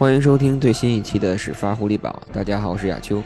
[0.00, 2.22] 欢迎收听最新一期的始发狐狸堡。
[2.32, 3.22] 大家好，我是亚秋。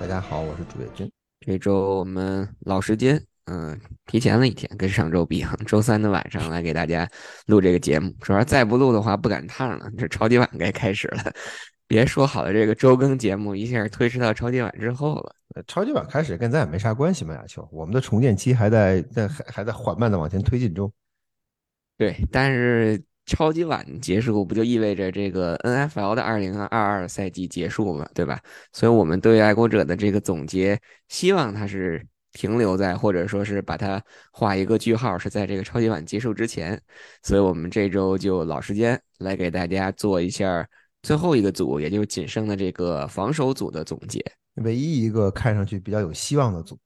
[0.00, 1.12] 大家好，我是朱月军。
[1.40, 7.06] 这周我们老时间，嗯，提前了一天，跟上周比，周三的晚上来给大家
[7.44, 8.10] 录这个节目。
[8.22, 9.86] 主要再不录的话，不赶趟了。
[9.98, 11.30] 这超级晚该开始了，
[11.86, 15.34] 别说好的这个周更节目，一下推迟到超级晚之后了。
[15.66, 17.68] 超级晚开始跟咱也没啥关系嘛，亚秋。
[17.70, 20.90] 我们的重建期还在在还还在缓慢的往前推进中。
[21.98, 22.98] 对，但是。
[23.26, 28.38] 超级碗结束不就意味着这个 NFL 的二零二二赛季结束嘛，对吧？
[28.72, 30.78] 所以我们对爱国者的这个总结，
[31.08, 36.78] 希望它是停留在或者说是把它画一个句号，是在这个超级碗结束之前。
[37.22, 40.68] 所以我们这周就老时间来给大家做一下
[41.02, 44.22] 最后一个组，也就是仅剩的这个防守组的总结，
[44.56, 46.78] 唯一一个看上去比较有希望的组，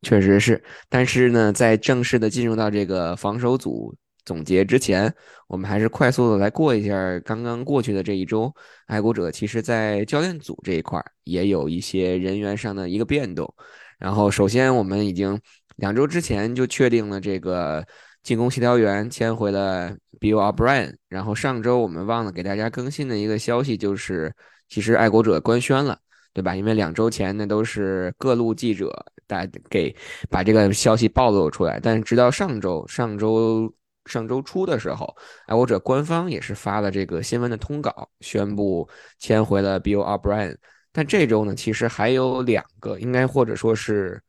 [0.00, 0.64] 确实是。
[0.88, 3.94] 但是呢，在正式的进入到这个防守组。
[4.24, 5.12] 总结之前，
[5.48, 8.50] 我们还是快速的来过一下刚刚过去的这一周。
[8.86, 13.52] 爱国者其实在教练组这一块也有一些人员上的一个变动。
[13.98, 15.38] 然后，首先我们已经
[15.76, 17.84] 两周之前就确定了这个
[18.22, 20.94] 进攻协调员签回了 Bill O'Brien。
[21.08, 24.34] 然后上周我们忘了给大家更新的一个消息就是，
[24.68, 25.98] 其实爱国者官宣了，
[26.32, 26.56] 对吧？
[26.56, 28.90] 因为两周前那都是各路记者
[29.26, 29.94] 大给
[30.30, 33.70] 把这个消息暴露出来，但是直到上周，上周。
[34.06, 35.16] 上周初的时候，
[35.46, 38.88] 爱国者官方也是发了这个新闻的通稿，宣布
[39.18, 40.56] 签回了 Bill O'Brien。
[40.92, 44.22] 但这周呢，其实还有两个，应该或者说是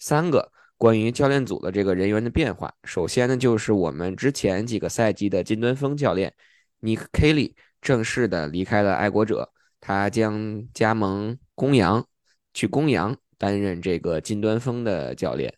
[0.00, 2.74] 三个关于教练组的这个人员的变化。
[2.82, 6.34] 首先呢，就是我们之前几个赛季的金端锋教练
[6.80, 12.04] Nick Kelly 正式的离开了爱国者，他将加盟公羊，
[12.52, 15.54] 去公羊担任这个金端锋的教练。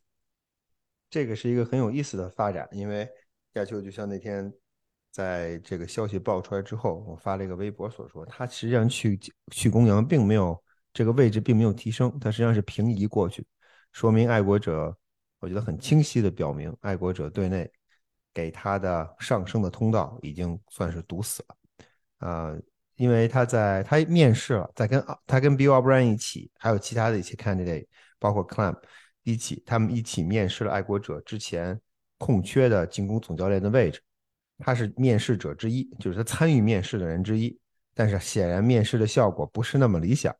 [1.08, 3.08] 这个是一个很有意思的发展，因为。
[3.54, 4.52] 亚秋就像那天
[5.10, 9.18] 在这个消息爆出来之后，我发了一个微博所说，他实际上去
[9.50, 10.56] 去公羊并没有
[10.92, 13.44] 这个位置并没有提升，他实际上是平移过去，
[13.92, 14.96] 说明爱国者
[15.40, 17.68] 我觉得很清晰的表明，爱国者队内
[18.32, 21.56] 给他的上升的通道已经算是堵死了。
[22.20, 22.62] 呃，
[22.94, 27.86] 因为他在他面试了，在跟他跟 Bill O'Brien 一起，还有其他的一些 candidate，
[28.20, 28.78] 包括 Clamp
[29.24, 31.80] 一起，他们一起面试了爱国者之前。
[32.20, 33.98] 空缺的进攻总教练的位置，
[34.58, 37.58] 他是面试者之一，就是他参与面试的人之一。
[37.94, 40.34] 但是显然面试的效果不是那么理想，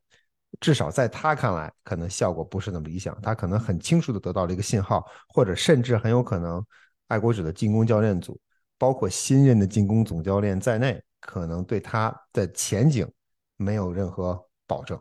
[0.61, 3.19] 至少在他看来，可能效果不是那么理想。
[3.23, 6.65] 他可能很清楚的得到了一个信号，或者甚至很有可能，
[7.09, 8.39] 爱国者的进攻教练组，
[8.79, 13.11] 包括新任的进攻总教练在内，可能对他的前景
[13.57, 14.99] 没有任何保证，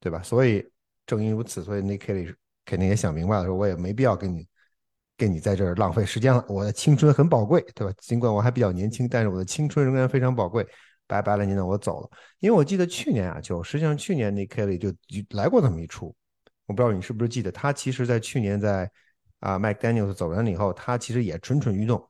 [0.00, 0.22] 对吧？
[0.22, 0.68] 所以
[1.06, 2.34] 正因如此，所以 Nick Kelly
[2.64, 4.46] 肯定也想明白了，说我也没必要跟你。
[5.20, 7.92] 跟你在这儿浪费时间了，我的青春很宝贵，对吧？
[7.98, 10.66] 尽管我还比较年轻，但是我的青春仍然非常宝贵。
[11.06, 11.66] 拜拜了，您呢？
[11.66, 12.08] 我走了。
[12.38, 14.90] 因为我记得去年啊，就实际上去年那 Kelly 就
[15.36, 16.06] 来过这么一出，
[16.64, 18.90] 我不知道你是不是记得，他其实在去年在
[19.40, 22.02] 啊，Mike Daniels 走完了以后，他其实也蠢蠢欲动，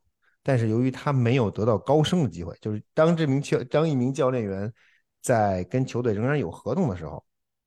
[0.44, 4.72] 但是由于他没有得到高升的机会，就是当这名教当一名教练员
[5.20, 7.24] 在跟球队仍然有合同的时候，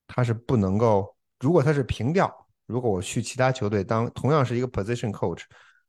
[0.07, 2.42] 他是不能够，如果他是平调。
[2.65, 5.41] 如果我去其他球队当同样是一个 position coach，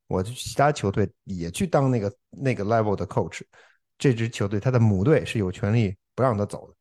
[0.06, 3.40] 我去其他球队也去当那个那个 level 的 coach，
[3.98, 6.74] 这支球队他的母队是有权利不让他走的。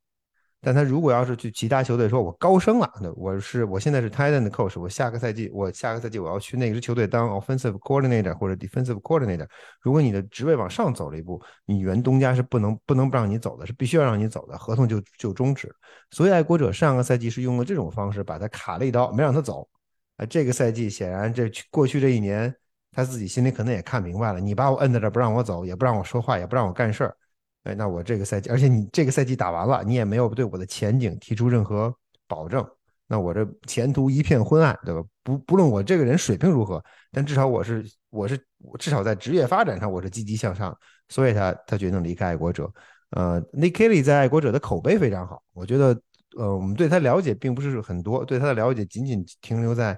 [0.65, 9.45] 但他如果要是去其他球队说，我高升了，那我是我现在是 Titan 的 coach，我下个赛季我下个赛季我要去那支球队当 offensive coordinator 或者 defensive coordinator。
[9.81, 15.69] 如果你的职位往上走了一步，你原东家是不能不能不让你走的，是必须要让你走的，合同就就终止。
[16.11, 19.67] 所以爱国者上个赛季是用了这种方式把他卡了一刀，没让他走。
[20.25, 22.53] 这个赛季显然这过去这一年，
[22.91, 24.39] 他自己心里可能也看明白了。
[24.39, 27.17] 你把我摁在这不让我走，也不让我说话，也不让我干事儿。
[27.63, 31.93] 哎，那我这个赛季，而且你这个赛季打完了，你也没有对我的前景提出任何
[32.27, 32.65] 保证。
[33.07, 35.03] 那我这前途一片昏暗，对吧？
[35.23, 38.37] 不不论我这个人水平如何，但至少我是我是
[38.79, 40.77] 至少在职业发展上我是积极向上。
[41.09, 42.71] 所以他他决定离开爱国者。
[43.11, 45.99] 呃，Nick Kelly 在爱国者的口碑非常好，我觉得。
[46.35, 49.95] 呃，我们对他了解并不是很多，对他的了解仅仅停留在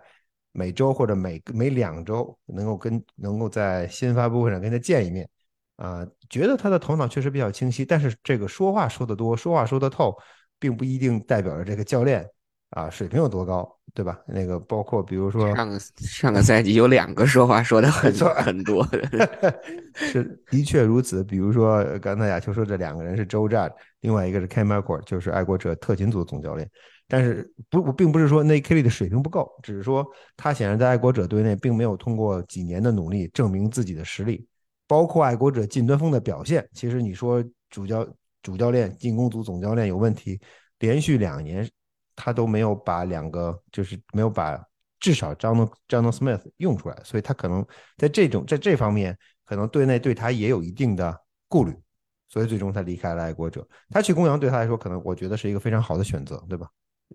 [0.55, 5.29] 每周或者每每两周能够跟能够在新闻发布会上跟他见一面，
[5.75, 10.15] 啊，觉得他的头脑确实比较清晰，但是这个说话说得多，说话说得透，
[10.57, 12.25] 并不一定代表着这个教练。
[12.71, 14.19] 啊，水平有多高，对吧？
[14.27, 19.61] 那个包括比如说上个上个赛季有两个说话说的很很多的，
[19.95, 21.23] 是的确如此。
[21.23, 26.69] 比如说刚才亚秋说这两个人是周战，另外一个是 Cam a c o r 就是爱国者特勤组总教练。
[27.07, 30.05] 但是不，我并不是说那 Kelly 的水平不够，只是说
[30.35, 34.47] 他显然在爱国者队内并没有通过几年的努力证明自己的实力，
[34.87, 36.67] 包括爱国者近端锋的表现。
[36.73, 38.07] 其实你说主教
[38.41, 40.39] 主教练、进攻组总教练有问题，
[40.79, 41.69] 连续两年
[42.15, 44.59] 他都没有把两个，就是没有把
[44.99, 47.63] 至少张诺张诺 Smith 用出来，所以他可能
[47.97, 49.15] 在这种在这方面，
[49.45, 51.15] 可能队内对他也有一定的
[51.47, 51.71] 顾虑，
[52.29, 53.67] 所以最终他离开了爱国者。
[53.89, 56.67] 他去公羊对他来说，可能我觉得是一个非常好的选择，对吧？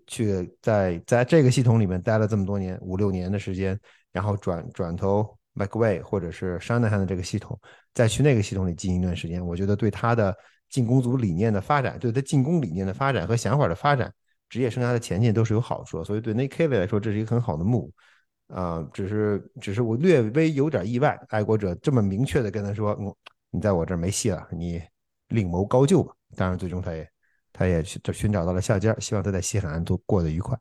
[0.07, 3.79] 去在在这个系统里面待了这么多年，五六年的时间，
[4.11, 7.59] 然后转转头 McVay 或者是 Shanahan 的这个系统，
[7.93, 10.35] 再去那个系统里进一段时间，我觉得对他的
[10.69, 14.13] 进攻组理念的发展，对他进攻理念的发展和想法的发展，
[14.49, 16.03] 职业生涯的前进都是有好处。
[16.03, 17.91] 所以对 Nick Kelly 来说，这是一个很好的 move
[18.47, 18.87] 啊。
[18.93, 23.13] 只是只是我略微有点意外，爱国者这么明确的跟他说，嗯，
[23.49, 24.81] 你在我这儿没戏了，你
[25.27, 26.13] 另谋高就吧。
[26.35, 27.07] 当然，最终他也。
[27.53, 30.57] 他也寻寻找到了下家，希望他在西海岸都过得愉快。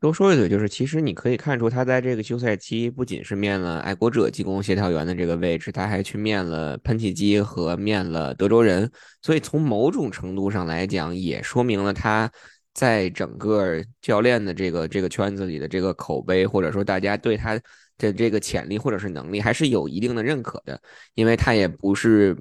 [0.00, 8.88] 多说一嘴，就是其实你可以看出，他在这个休赛期不仅是面了爱国者进攻协调员的这个位置，他还去面了喷气机和面了德州人，
[9.22, 12.30] 所以从某种程度上来讲，也说明了他
[12.74, 17.60] 在整个教练的这个这个圈子里的这个口碑，或者说大家对他
[17.96, 20.80] 的这个潜力或者是能力还是有一定的认可的，
[21.14, 22.36] 因为他也不是。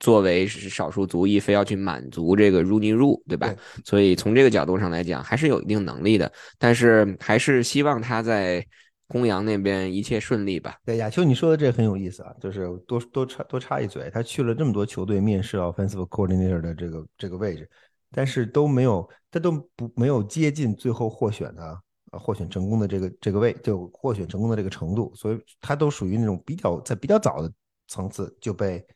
[0.00, 3.52] 作为是少数族裔，非要去满足这个入逆入，对吧？
[3.84, 6.32] 所以从这个角度上来讲，还是有一定能力的。
[6.56, 8.64] 但是还是希望他在
[9.08, 10.76] 公羊那边一切顺利吧。
[10.84, 17.68] 对，亚秋，你说的这很有意思啊，就是多多插多插一嘴，他去了这么多球队面试 offensive coordinator 的这个这个位置，
[18.12, 21.80] 但是都没有，他都不没有接近最后获选的
[22.12, 27.52] 获选成功的这个这个位，就获选成功的这个程度，所以他都属于那种比较在比较早的
[27.88, 28.86] 层次就被。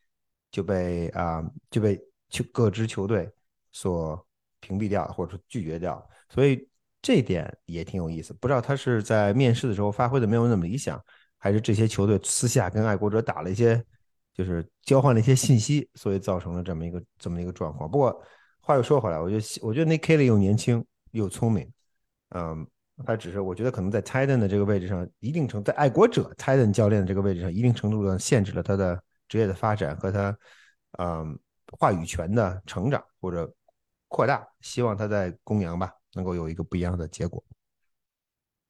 [0.53, 3.29] 就被啊就被球各支球队
[3.73, 4.25] 所
[4.61, 6.69] 屏蔽掉，或者说拒绝掉，所以
[7.01, 8.33] 这点也挺有意思。
[8.35, 11.03] 不知道他是在面试的时候发挥的没有那么理想，
[11.39, 13.83] 还是这些球队私下跟爱国者打了一些，
[14.35, 17.91] 就是交换了一些信息，所以造成了这么一个这么一个状况。
[17.91, 18.23] 不过
[18.61, 21.67] 话又说回来，我觉得我觉得那 Kelly 又年轻又聪明，
[22.35, 22.67] 嗯，
[23.07, 29.03] 他只是我觉得可能在 Titan 的这个位置上，一定程在爱国者 Titan 教练的这个位置上，一定程度上限制了他的。
[29.33, 30.37] 职业的发展和他，
[30.99, 31.39] 嗯，
[31.79, 33.51] 话语权的成长或者
[34.07, 37.43] 扩大，希望他在公羊吧能够有一个不一样的结果。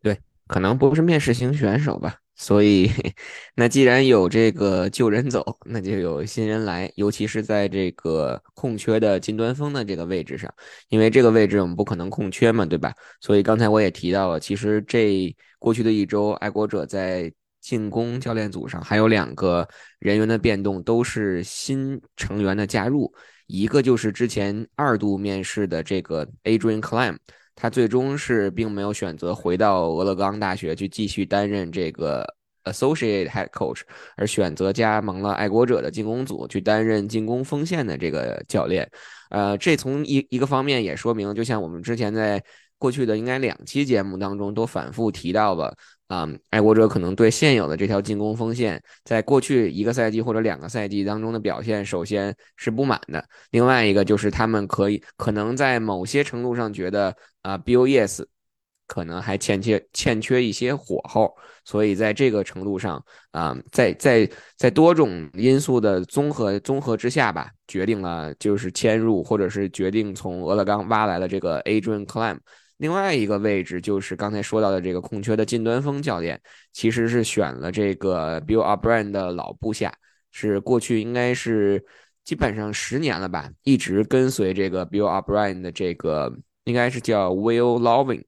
[0.00, 0.16] 对，
[0.46, 2.88] 可能不是面试型选手吧，所以
[3.56, 10.48] 那既然有这个旧人走，那就有新人来，尤其是在这个空缺的近端锋的这个位置上，
[10.90, 12.94] 因为这个位置我们不可能空缺嘛，对吧？
[13.20, 17.32] 所以刚才我也提到了，其实这过去的一周，爱国者在。
[17.62, 19.66] 进攻教练组上还有两个
[20.00, 23.10] 人员的变动，都是新成员的加入。
[23.46, 27.16] 一个就是之前二度面试的这个 Adrian Clam，
[27.54, 32.26] 他最终是并没有选择回到俄勒冈大学去继续担任这个
[32.64, 33.82] Associate Head Coach，
[34.16, 38.90] 而选择加盟了爱国者的进攻组去担任进攻锋线的这个教练。
[39.30, 42.42] 呃，这从一一个方面也说明，就像我们之前在
[42.78, 45.76] 过去的应该两期节目当中都反复提到了。
[46.12, 53.24] 啊，爱国者可能对现有的这条进攻锋线，在过去一个赛季或者两个赛季当中的表现，首先是不满的。
[53.50, 58.22] 另外一个就是他们可以可能在某些程度上觉得啊，Bill Yes
[58.86, 64.28] 可能还欠缺欠缺一些火候，所以在这个程度上啊，在在
[64.58, 72.36] 在多种因素的综合综合之下吧，决定了就是迁入或者是决定从俄勒冈挖来了这个 Adrian Clam。
[72.78, 76.40] 另外一个位置就是刚才说到的这个空缺的近端锋教练，
[76.72, 79.94] 其实是选了这个 Bill O'Brien 的老部下，
[80.32, 81.84] 是过去应该是
[82.24, 86.32] 基本上十年了吧，一直跟随这个 Bill O'Brien 的这个
[86.64, 88.24] 应该是叫 Will Loving，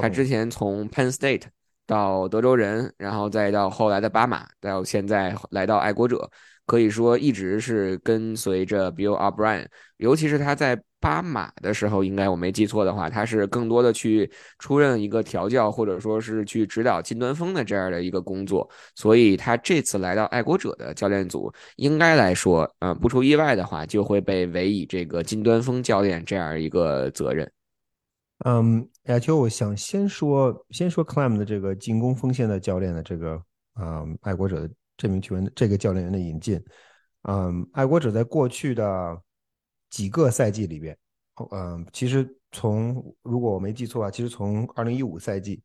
[0.00, 1.44] 他之前从 Penn State
[1.84, 6.30] 到德州人，然后再到后来的巴马，到现在来到爱国者，
[6.64, 10.80] 可以说一直是跟随着 Bill O'Brien，尤其是他在。
[11.06, 18.68] 巴马的时候，应该我没记错的话，他是更多的去出任一个调教，或者说是去指导近端锋的这样的一个工作。
[18.96, 27.48] 所以他这次来到爱国者的教练组，应该来说，呃，不出意外的话，就会被委以这个近端锋教练这样一个责任。
[28.44, 33.40] 嗯，亚秋，我想先说，先说 Clam 的这个进攻锋线的教练的这个，
[33.80, 36.60] 嗯，爱国者的这名球员，这个教练员的引进。
[37.28, 39.16] 嗯，爱国者在过去的。
[39.96, 40.94] 几个赛季里边，
[41.52, 45.62] 嗯，其实从如果我没记错啊，其实从二零一五赛季，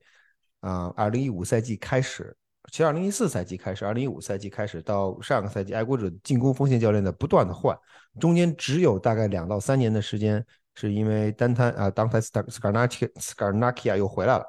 [0.62, 2.34] 啊，二零一五赛季开始，
[2.72, 7.78] 其实二零一四赛季开始，二零一五赛季开始到上个赛季，爱国者进攻锋线教练的不断的换，
[8.22, 10.42] 中间只有大概两到三年的时间，
[10.76, 14.46] 是因为单摊啊，当台斯卡斯卡纳奇斯卡纳基亚又回来了，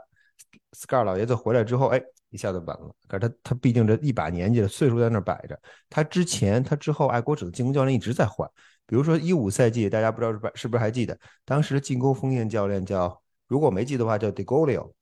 [0.75, 2.95] 斯卡尔老爷子回来之后，哎，一下子稳了。
[3.09, 5.61] 可是他他毕竟这一把年纪了，岁数在那摆着，
[5.91, 8.49] 他之前他之后，爱国者的进攻教练一直在换。
[8.87, 14.93] 比如说一五赛季，大家不知道是不是不是还记得，当时进攻锋线教练叫，如果没记的话叫 Degolio。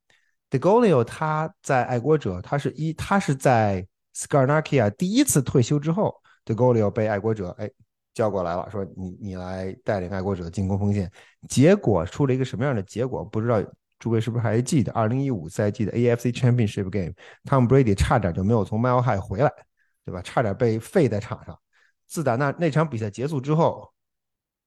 [0.50, 7.70] Degolio 他在爱国者，他是一他是在 Scarnacchia 第一次退休之后，Degolio 被爱国者哎
[8.12, 11.10] 叫过来了，说你你来带领爱国者进攻锋线。
[11.48, 13.24] 结果出了一个什么样的结果？
[13.24, 13.62] 不知道
[14.00, 19.52] 诸位是不是还记得二零一五赛季的 AFC Championship Game，Tom Brady 差点就没有从 Mile High 回来，
[20.04, 20.20] 对吧？
[20.22, 21.56] 差点被废在场上。
[22.10, 23.88] 自打那那场比赛结束之后，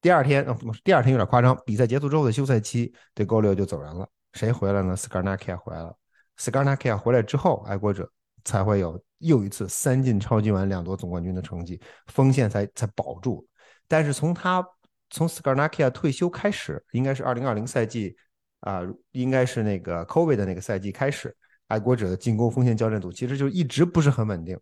[0.00, 0.44] 第二天，
[0.82, 1.54] 第二天有点夸张。
[1.66, 4.08] 比赛结束之后的休赛期，Degolio 就走人了。
[4.32, 5.94] 谁回来呢？Scarnacchia 回来了。
[6.38, 8.10] Scarnacchia 回来之后，爱国者
[8.44, 13.46] 才会有又一次三进超级碗、两夺总冠军的成绩，锋线才才保住。
[13.86, 14.66] 但是从他
[15.10, 18.16] 从 Scarnacchia 退休开始，应该是二零二零赛季
[18.60, 18.80] 啊，
[19.12, 21.36] 应该是那个 COVID 的那个赛季开始，
[21.68, 24.58] 爱国者的进攻锋线教练组其实就一直不是很稳定，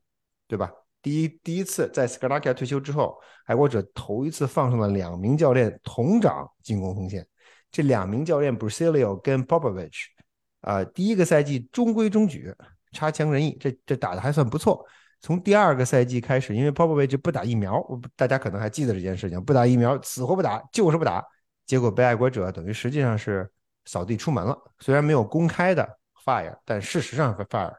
[0.48, 0.68] 对吧？
[1.02, 7.26] 第一第一次在 Scarnacchia 退休之后，爱国者头一次放上了两名教练同掌进攻锋线。
[7.71, 10.04] 这两名教练 Brusilio 跟 Popovich，
[10.61, 12.54] 啊，第一个赛季中规中矩，
[12.92, 14.87] 差强人意，这这打的还算不错。
[15.21, 17.82] 从第二个赛季开始，因为 Popovich 不打疫苗，
[18.14, 21.25] 大家可能还记得这件事情，不打疫苗，死活不打，就是不打，
[21.66, 23.50] 结果被爱国者等于实际上是
[23.87, 24.56] 扫地出门了。
[24.80, 27.75] 虽然没有公开的 fire，但事实上 fire。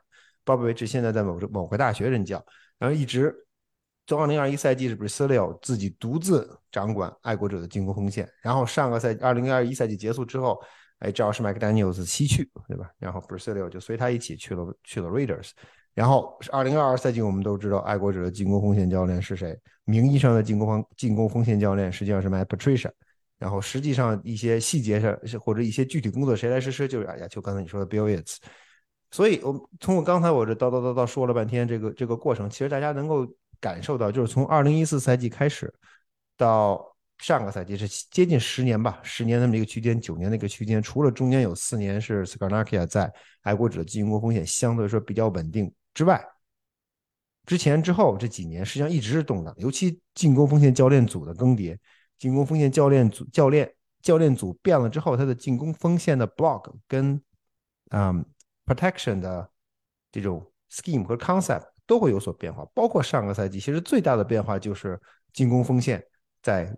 [0.46, 2.44] Popovich 现在在某某个大学任教。
[2.84, 3.34] 然后一直，
[4.08, 8.30] 从二零二一赛季是 b r a s i l i o 自己独自掌管爱国者的进攻锋线。
[8.42, 10.62] 然后上个赛季二零二一赛季结束之后，
[11.00, 12.92] 哎，正好是 McDaniel's 西去，对吧？
[13.00, 15.52] 然后 b r a s i l i o 就随他一起去了去了 Raiders。
[15.94, 19.58] 然后二零二二赛季，我们都知道爱国者的进攻锋线教练是谁？
[19.86, 22.92] 名义上的进攻锋进攻锋线教练实际上是 my Patricia。
[23.40, 28.40] 然后实际上一些细节上或者一些具体工作谁来实施，就是哎呀，就刚才你说的 Bill Yates。
[29.14, 33.28] 所以，我通过刚才我这叨叨叨叨说了半天，这个这个过程，其实大家能够
[33.62, 35.72] 感受到，就是从二零一四赛季开始
[36.36, 36.84] 到
[37.20, 46.20] 上个赛季是接近十年吧，十年那么一个区间，九年的一个区间，除了中间有四年是 s c a r n a k i a 在爱国者的进攻风险相对来说比较稳定之外，
[47.46, 51.78] 之前之后这几年实际上一直是动荡，尤其进攻锋线教练组的更迭，
[52.18, 57.22] 进攻锋线教练组教练教练组变了之后，他的进攻锋线的 block 跟
[57.92, 58.26] 嗯。
[58.66, 59.50] Protection 的
[60.12, 65.00] 这种 scheme 和 concept 都会有所变化，包括上个赛季，其实最大的变化就是
[65.34, 66.04] 进攻锋线
[66.42, 66.76] 在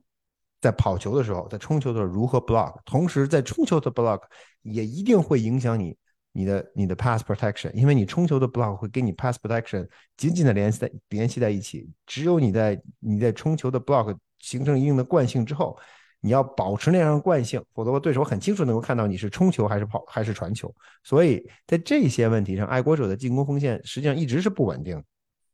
[0.61, 4.21] 在跑球的时候，在冲球的时候如何 block，同时在冲球的 block
[4.61, 5.95] 也一定会影响你
[6.31, 9.87] 你的你的 pass protection，因为你冲球的 block 会跟你 pass protection
[10.17, 15.77] 紧紧的联系在联系在一起，只有你在你在冲球的 block 形成一定的惯性之后。
[16.21, 20.73] 你要保持那样的惯性，否则对手很清楚能够看到你是冲球还是跑还是传球。
[21.03, 25.03] 所以在这些问题上，爱国者的进攻锋线实际上一直是不稳定。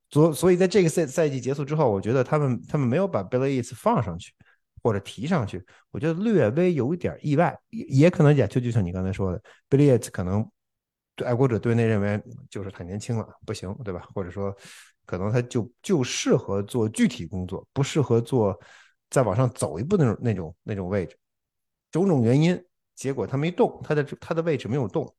[0.10, 4.34] 所所以在这个赛赛季结束之后，我觉得他们他们没有把 Billy Eats 放上去
[4.84, 10.46] 或者提上去，我觉得略微有点意外，也也可能也就就像你刚才说的 b i l l y e s 可能
[11.15, 14.08] 对爱国者队内认为就是太年轻了，不行，对吧？
[14.13, 14.56] 或者说
[15.06, 18.58] 可能他就就适合做具体工作，不适合做。
[19.12, 21.15] 再往上走一步那种那种那种位置，
[21.91, 22.60] 种种原因，
[22.96, 25.13] 结果他没动，他的他的位置没有动。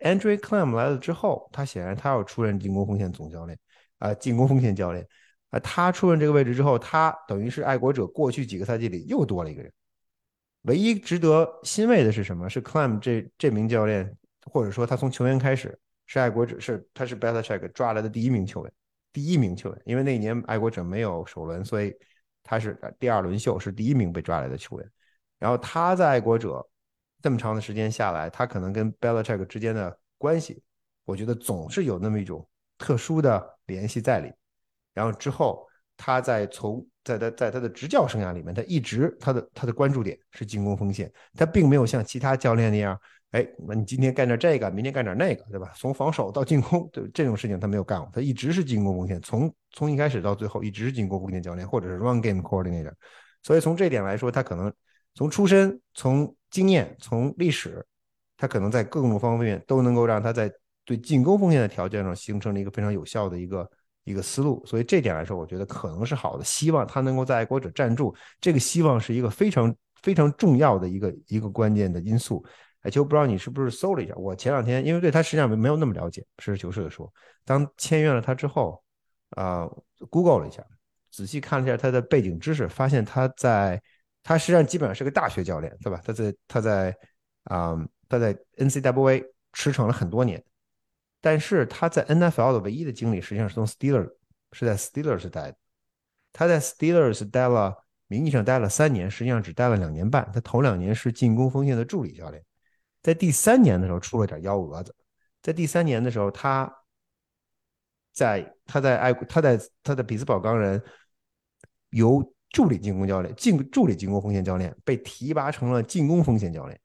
[0.00, 3.56] Andre Clam 来了之后，他显然他要出任进攻锋线总教练
[3.98, 5.06] 啊，进攻锋线教练
[5.50, 5.58] 啊。
[5.60, 9.72] 他出任这个位置之后，他等于是爱国者过去几个赛季里又多了一个人。
[10.62, 12.50] 唯一值得欣慰的是什么？
[12.50, 14.14] 是 Clam 这这名教练，
[14.50, 18.72] 或者说他从球员开始是爱国者是他是 Belichick 抓来的第一名球员，
[19.12, 21.94] 第一名球员，因为那一年爱国者没有首轮，所以。
[22.42, 24.90] 他是第二轮秀，是第一名被抓来的球员。
[25.38, 26.64] 然后他在爱国者
[27.20, 30.62] 这么长的时间下来，他可能跟 Belichick 之间的关系，
[31.04, 34.32] 我觉得总是有那么一种特殊的联系在里。
[34.94, 35.66] 然后之后
[36.04, 42.98] 他在从在他在他的执教生涯里面，他一直他的他的关注点是进攻锋线，他并没有像其他教练那样。
[43.30, 45.72] 哎，那你今天干点这个，明天干点那个，对吧？
[45.76, 52.92] 从防守到进攻，对这种事情他没有干过，他一直是进攻锋线，从从一开始到最后一直是进攻锋线教练，或者是 run game coordinator。
[53.44, 54.72] 所以从这点来说，他可能
[55.14, 57.86] 从出身、从经验、从历史，
[58.36, 60.52] 他可能在各种方面都能够让他在
[60.84, 63.70] 对进攻锋线的条件上形成了一个非常有效的一个
[64.04, 64.62] 一个思路。
[64.66, 66.44] 所以这点来说，我觉得可能是好的。
[66.44, 72.44] 希望他能够在爱国者站住，这个希望是一个非常非常重要的一个一个关键的因素。
[72.82, 74.14] 哎，就不知道你是不是搜了一下。
[74.16, 77.08] 我前两天因为对他实际上没有那么了解，实事求是的说，
[77.44, 78.82] 当签约了他之后，
[79.36, 79.68] 啊
[80.10, 80.64] ，Google 了一下，
[81.12, 83.80] 仔细看了一下他的背景知识，发现他在
[84.24, 86.00] 他实际上基本上是个大学教练，对吧？
[86.04, 86.96] 他在他在
[87.44, 87.76] 啊
[88.08, 90.42] 他在 NCAA 驰骋了很多年，
[91.22, 94.12] 但是他在 NFL 的唯一的经历实际上是从 Steelers
[94.52, 95.56] 是在 Steelers 待的，
[96.34, 97.78] 他在 Steelers 待了。
[98.08, 100.30] 名义上待了三年，实际上只待了两年半。
[100.34, 102.44] 他头两年是进攻锋线的助理教练，
[103.00, 104.94] 在第三年的时候出了点幺蛾子。
[105.40, 106.70] 在第三年的时候，他
[108.12, 110.82] 在他在爱他在他的匹兹堡钢人
[111.88, 116.78] 由助理进攻教练进助理进攻锋线教练被提拔成了进攻锋线教练，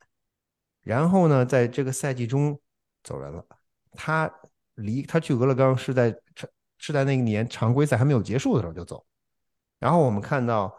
[0.82, 2.58] 然后呢，在这个赛季中
[3.04, 3.46] 走人了。
[3.94, 4.32] 他
[4.76, 6.16] 离他去俄勒冈是在
[6.78, 9.06] 是在那一年常规赛还没有结束的时候就走。
[9.80, 10.74] 然后我们看到，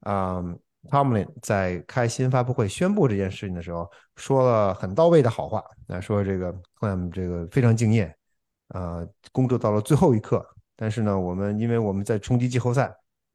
[0.00, 0.58] 嗯
[0.90, 8.14] ，Tomlin 在开新发布会宣布这件事情的时候，说了很到位的好话，那说这个 Clam 这个非常敬业，
[8.68, 10.46] 啊，工作到了最后一刻。
[10.76, 12.92] 但是呢，我们因为我们在冲击季后赛，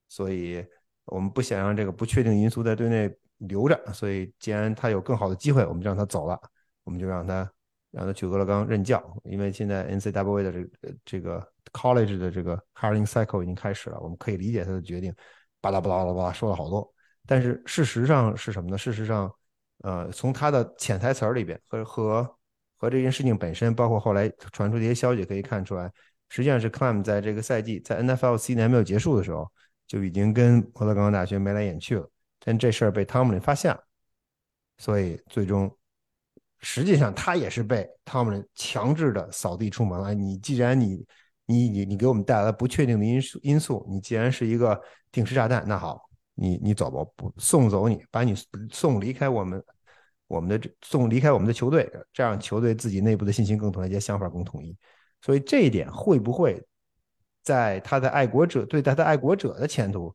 [0.09, 0.65] 所以
[1.05, 3.79] 我们不想让这个不确定因素在队内留着。
[3.93, 6.39] 所以既然他有更好的机会，我们就让他走了，
[6.83, 7.49] 我们就让他
[7.97, 9.03] 让他去俄勒冈任教。
[9.25, 10.69] 因为现在 NCAA 的这个
[11.03, 11.53] 这个。
[11.73, 15.13] College 的这个 hiring cycle 已经开始了，我们可以理解他的决定，
[15.59, 16.91] 巴拉巴拉巴拉巴拉说了好多。
[17.27, 18.77] 但是事实上是什么呢？
[18.77, 19.31] 事实上，
[19.79, 22.37] 呃，从他的潜台词里边和和
[22.77, 25.91] 和这件事情本身，包括后来传出这些消息可以看出来，
[26.29, 29.51] 实际上是 Clam 在这个赛季在 NFL 四年没有结束的时候
[29.85, 32.09] 就已经跟俄勒冈大学眉来眼去了。
[32.39, 33.83] 但这事儿被汤姆林发现了，
[34.77, 35.69] 所以最终
[36.61, 40.13] 实际上他也是被汤姆林强制的扫地出门了。
[40.13, 41.05] 你既然你
[41.45, 44.79] 你你你给我们带来不确定的因素因素，你既然是一个
[45.11, 48.35] 定时炸弹，那好，你你走吧，不送走你，把你
[48.71, 49.63] 送离开我们
[50.27, 54.75] 我们的送离开我们的球队，这样球队自己内部的信心更团结，想法更统一。
[55.21, 56.61] 所以这一点会不会
[57.43, 60.13] 在他的爱国者对他的爱国者的前途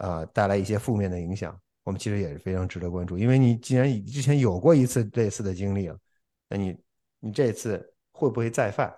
[0.00, 1.60] 呃带来一些负面的影响？
[1.84, 5.98] 我们其实也是非常值得关注，因为你既然之前有过一次类似的经历了，
[6.48, 6.76] 那你
[7.20, 8.94] 你这次会不会再犯？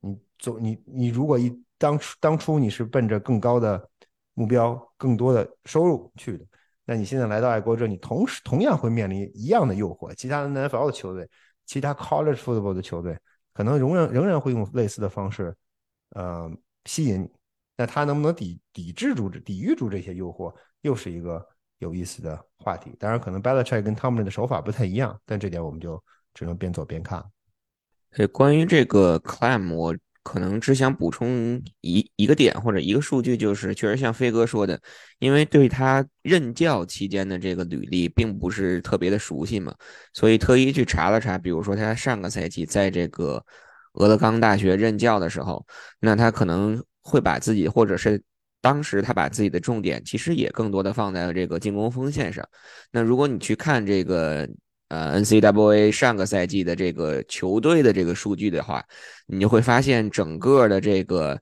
[0.00, 3.88] 你走，你你如果一当初当初你是奔着更高的
[4.34, 6.44] 目标、更多的收入去的，
[6.84, 10.14] 那你现在来到爱国者，你同时同样会面临一样的诱惑。
[10.14, 11.28] 其他的 NFL 的球队、
[11.64, 13.18] 其他 College Football 的球队，
[13.52, 15.54] 可能仍然仍然会用类似的方式，
[16.10, 16.50] 呃，
[16.84, 17.30] 吸引你。
[17.76, 21.46] 那他能不能抵抵制住、抵御住这些诱惑，又是一个
[21.78, 22.94] 有意思的话题。
[22.98, 26.02] 当然，可能 Belichick 跟 Tomlin 的手法不太一样，但这点我们就
[26.34, 27.24] 只能边走边看。
[28.14, 34.80] 对，关于这个 Clam，我可能只想补充一一个点或者一个数据，就是确实像飞哥说的，
[35.18, 39.74] 因为对他任教期间的这个履历并不是特别的熟悉嘛，
[40.12, 43.44] 所以特意去查了查，比如说他上个赛季在这个
[43.92, 45.64] 俄勒冈大学任教的时候，
[46.00, 48.20] 那他可能会把自己或者是
[48.66, 52.44] 当时他把自己的重点其实也更多的放在了这个进攻锋线上。
[52.90, 54.48] 那如果你去看这个。
[54.88, 58.80] 呃，NCAA 上个赛季的这个球队的这个数据的话，
[59.26, 61.36] 你就会发现整个的这个，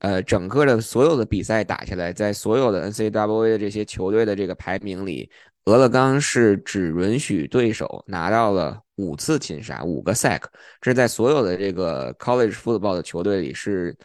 [0.00, 5.30] 呃，整个的所有的比赛打下来，在所有的 NCAA 的这些球队的这个排名里，
[5.64, 10.42] 俄勒冈是只允许对手拿到了五次擒杀，五个 sack，
[10.82, 13.96] 这是在所有的这个 College Football 的球队里是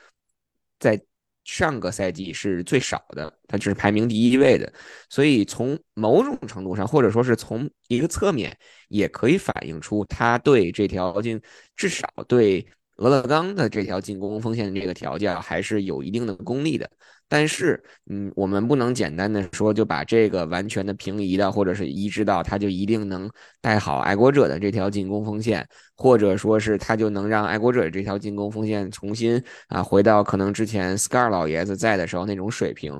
[0.79, 0.97] 在。
[1.45, 4.73] 上个赛季是最少的，他只是排名第一位的，
[5.09, 8.57] 所以从某种程度上，或者说是从一个侧面，
[8.89, 11.39] 也可以反映出他对这条进，
[11.77, 12.65] 至少对
[12.97, 16.89] 俄勒冈的这条进攻锋线的这个调教还是有一定的功力的。
[17.27, 32.93] 但是，嗯，我们不能简单的说就把这个完全的平移到，或者是移植到，他就一定能带好爱国者的这条进攻锋线，或者说是他就能让爱国者这条进攻锋线重新啊回到可能之前 Scar 老爷子在的时候那种水平。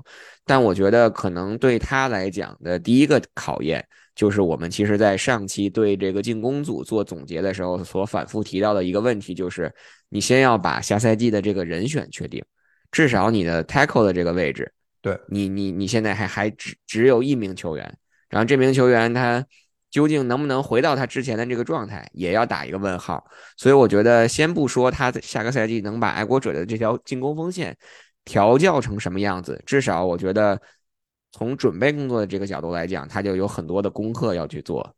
[0.44, 9.72] 但我觉得可能对他来讲的第一个考验，就是我们其实在上期对这个进攻组做总结的时候所反复提到的一个问题，就是
[10.10, 12.44] 你先要把下赛季的这个人选确定。
[12.96, 17.98] 至少你的 tackle 的这个位置，对你，你你现在还还只只有一名球员，
[18.30, 19.46] 然后这名球员他
[19.92, 23.22] 究竟能不能回到他之前的这个状态，也要打一个问号。
[23.58, 27.76] 所以我觉得，先不说他下个赛季能把爱国者的这条进攻锋线
[28.24, 30.62] 调教成什么样子，至少我觉得
[31.34, 34.96] 从准备工作的这个角度来讲，他就有很多的功课要去做。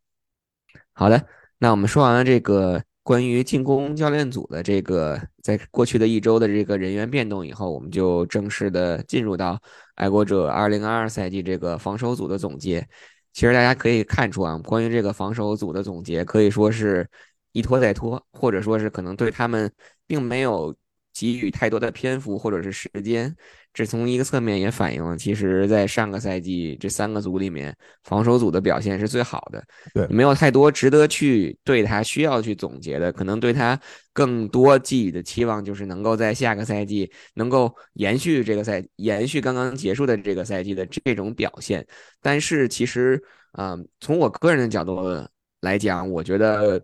[0.92, 1.26] 好的，
[1.58, 2.80] 那我们说完了这个。
[3.08, 9.58] 关于进攻教练组的这个，在过去的一周的这个人员变动以后，我们就正式的进入到
[9.94, 12.86] 爱国者二零二二赛季这个防守组的总结。
[13.32, 17.08] 其实大家可以看出啊，关于这个防守组的总结，可以说是
[17.52, 19.72] 一拖再拖，或者说是可能对他们
[20.06, 20.76] 并没有
[21.14, 23.34] 给予太多的篇幅或者是时间。
[23.78, 29.64] 这从一个侧面也反映了，其实，在上个赛季这三个组里面，防守组的表现是最好的。
[29.94, 33.80] 对，没有太多值得去对他需要去总结的，可能对他
[34.12, 41.86] 更多寄予的期望就是能够在下个赛季能够延续这个赛，延续刚刚结束的这个赛季的这种表现。
[42.20, 45.24] 但是，其实，嗯，从我个人的角度
[45.60, 46.82] 来讲，我觉得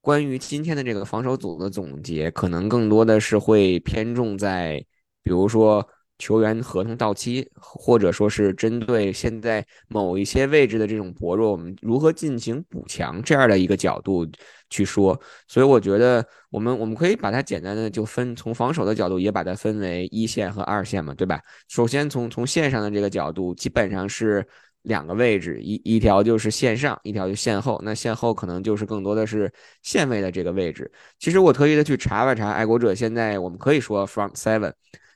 [0.00, 4.84] 关于今天的这个防守组的总结，可能更多的是会偏重在，
[5.22, 5.88] 比如说。
[6.18, 14.26] 球员合同到期，或者说是针对现在某一些位置的这种薄弱，我们如何进行补强这样的一个角度
[14.68, 15.18] 去说。
[15.46, 21.40] 所以我觉得我们我们可以把它简单的就分从防守的角度也把它分为一线和二线嘛，对吧？
[21.68, 24.44] 首先从从线上的这个角度，基本上是
[24.82, 27.80] 两个位置，一一条就是线上，一条就线后。
[27.84, 29.52] 那线后可能就是更多的是
[29.82, 30.90] 线位的这个位置。
[31.20, 34.72] 其实我特意的去查了查，爱国者现在我们可以说 front seven。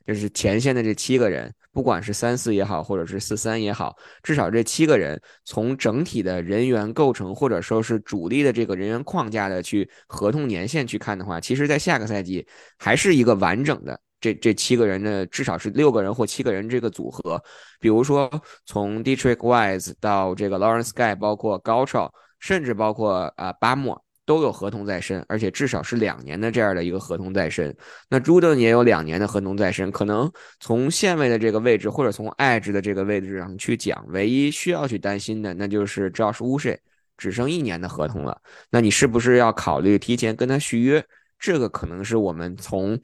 [0.06, 12.46] 就是前线的这七个人，不管是三四也好，或者是四三也好，至少这七个人从整体的人员构成，或者说是主力的这个人员框架的去合同年限去看的话，其实在下个赛季
[12.78, 17.42] 还是一个完整的这这七个人的，至少是六个人或七个人这个组合。
[17.80, 18.30] 比如说
[18.66, 24.02] 从 Dietrich Wise 到这个 Lawrence Guy，包括高超，甚至包括啊巴莫。
[24.32, 27.76] 都有合同在身，而且至少是两年的这样的一个合同在身。
[28.08, 36.78] 那朱德也有两年的合同在身，可能从线位的这个位置，或者从 Edge 的这个位置上去讲，唯一需要去担心的，那就是 Josh Uche
[37.18, 38.40] 只剩一年的合同了。
[38.70, 41.04] 那你是不是要考虑提前跟他续约？
[41.38, 42.98] 这个可能是我们从。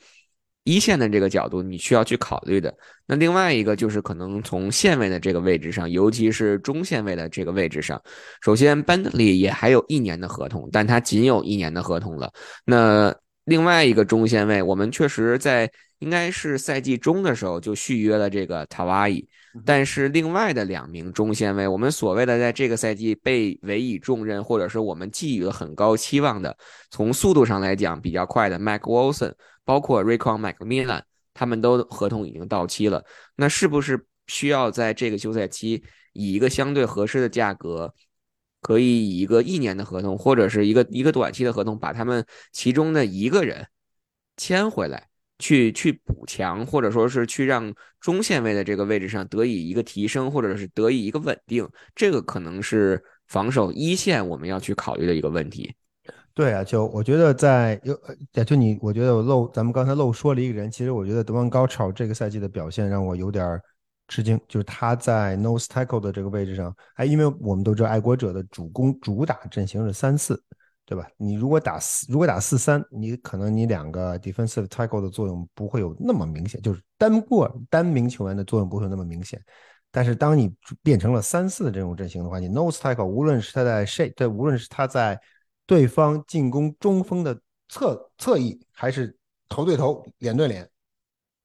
[0.68, 2.72] 一线的这个角度，你需要去考虑的。
[3.06, 7.98] 那另外一个就是可能从线位的这个位置上，尤其是中线位的这个位置上，
[8.42, 12.30] 首先班德里也还有一年的合同，但他仅有一年的合同了。
[12.66, 19.26] 那另外一个中线位，我们确实在应该是赛季中的时候就续约了这个塔瓦伊，
[19.64, 26.54] 但是另外的两名中线位，我们所谓的在这个赛季被委以重任，或者是我们寄予了很高期望的，
[26.90, 29.32] 从速度上来讲比较快的 Mac Wilson。
[29.68, 31.02] 包括 Raycon McMillan，
[31.34, 33.04] 他们都合同已经到期了。
[33.36, 37.92] 那是不是需要在这个休赛期以一个相对合适的价格，
[38.62, 43.66] 可以以一个一年的合同或者是一个一个短期的合同，把他们其中的一个人
[44.38, 45.06] 签回来，
[45.38, 51.68] 去去补强，或者说是去让中线位的这个位置上得以一个提升，或者是得以一个稳定？
[51.94, 55.74] 这个可能是防守一线我们要去考虑的一个问题。
[56.38, 58.00] 对啊，就我觉得在有，
[58.44, 63.60] 就你，我觉得我漏，咱们刚才漏说了一个人，其实我觉得德文高超这个赛季的表现让我有点
[64.06, 70.40] 吃惊，就是他在 nose tackle 的这个位置上，哎，因为我们都知道爱国者的主攻主打阵型是三四，
[70.86, 71.08] 对吧？
[71.16, 79.42] 你如果打四，如果打四三，你可能你两个 defensive tackle 的作用不会有那么明显，就是单过单名球员的作用不会那么明显。
[79.90, 85.20] 但是当你变成了三四的这种阵型的话，你 nose tackle 无论是他在 shape，对，无论是他在
[85.68, 89.14] 对方进攻中锋的侧侧翼，还是
[89.50, 90.66] 头对头、脸对脸，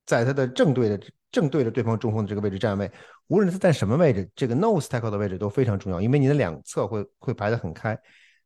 [0.06, 0.98] 在他的正对的
[1.30, 2.90] 正对着对方中锋的这个位置站位，
[3.28, 8.00] 无论他在什么位置，这个 nose tackle 的位置都非常重要，因为你的两侧会会排得很开，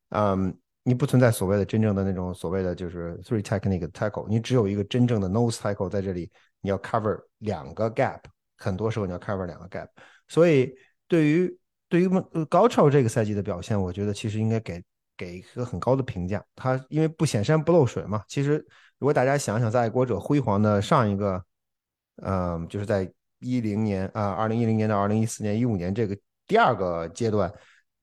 [0.10, 6.28] 嗯，你不存在所谓的真正的那种所谓的就是 three technique tackle，你只有一个真正的 nose tackle 在这里，
[6.62, 8.22] 你要 cover 两个 gap，
[8.58, 9.90] 很多时候你要 cover 两个 gap，
[10.28, 10.74] 所以
[11.08, 11.56] 对于
[11.88, 12.10] 对于
[12.50, 14.84] 高超这个赛季的表现，我觉得其实应该给。
[15.18, 18.24] 给一个很高的评价，他因为不显山不漏水嘛。
[18.28, 18.66] 其实，
[19.00, 21.44] 如果大家想想，在爱国者辉煌的上一个，
[22.18, 27.52] 嗯，就是在一零年啊，二零一零年到二零一四年、一五年这个第二个阶段，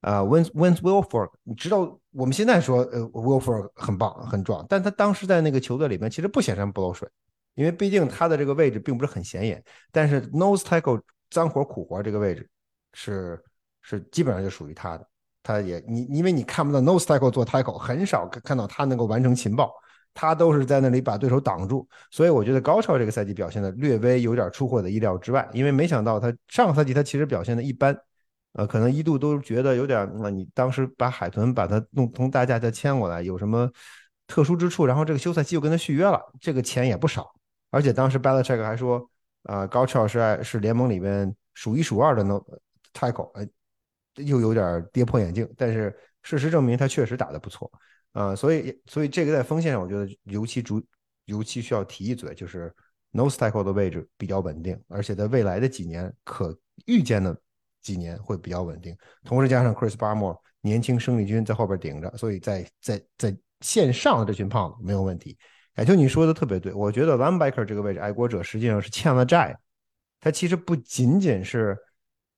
[0.00, 7.08] 啊，When When Wilford，你知道我们现在说呃 Wilford 很棒很壮，但他当时在那个球队里面其实不显山不漏水，
[7.54, 9.64] 因为毕竟他的这个位置并不是很显眼。
[9.90, 11.00] 但是 Nose Tackle
[11.30, 12.48] 脏活苦活这个位置
[12.92, 13.42] 是
[13.82, 15.08] 是基本上就属于他的。
[15.44, 19.70] 他也你因为你看不到 nose tackle 做 tackle，很少看到他能够完成情报，
[20.14, 27.94] 他都是在那里把对手挡住，所以我觉得高超这个赛季表现的略微有点出乎我的意料之外，因为没想到他上个赛季他其实表现的一般，
[28.54, 33.70] 呃，可能一度都觉得有点，那你当时把海豚把他弄从大价再签过来，有什么
[34.26, 34.86] 特殊之处？
[34.86, 37.30] 然后这个休赛期又跟他续约了，这个钱也不少，
[37.70, 39.06] 而且当时 Belichick 还说，
[39.42, 42.42] 啊，高超是是联盟里面数一数二的 no
[42.94, 43.46] tackle，哎。
[44.16, 47.70] 又有点跌破眼镜，但是事实证明他确实打得不错
[48.12, 50.82] 啊，所以所以这个在锋线上，我觉得尤其主
[51.26, 52.72] 尤其需要提一嘴，就是
[53.12, 57.36] nose tackle 的位置比较稳定，而且在未来的几年可预见的
[57.80, 58.96] 几年会比较稳定。
[59.24, 65.36] 同时加上 Chris Barmore 年轻生力军在后边顶着，所以在在在线上的这群胖子没有问题。
[65.74, 69.58] 感觉，你说的特别对，我觉得 linebacker 这个位置，爱国者实际上是欠了债。
[70.20, 71.76] 他其实不仅仅是，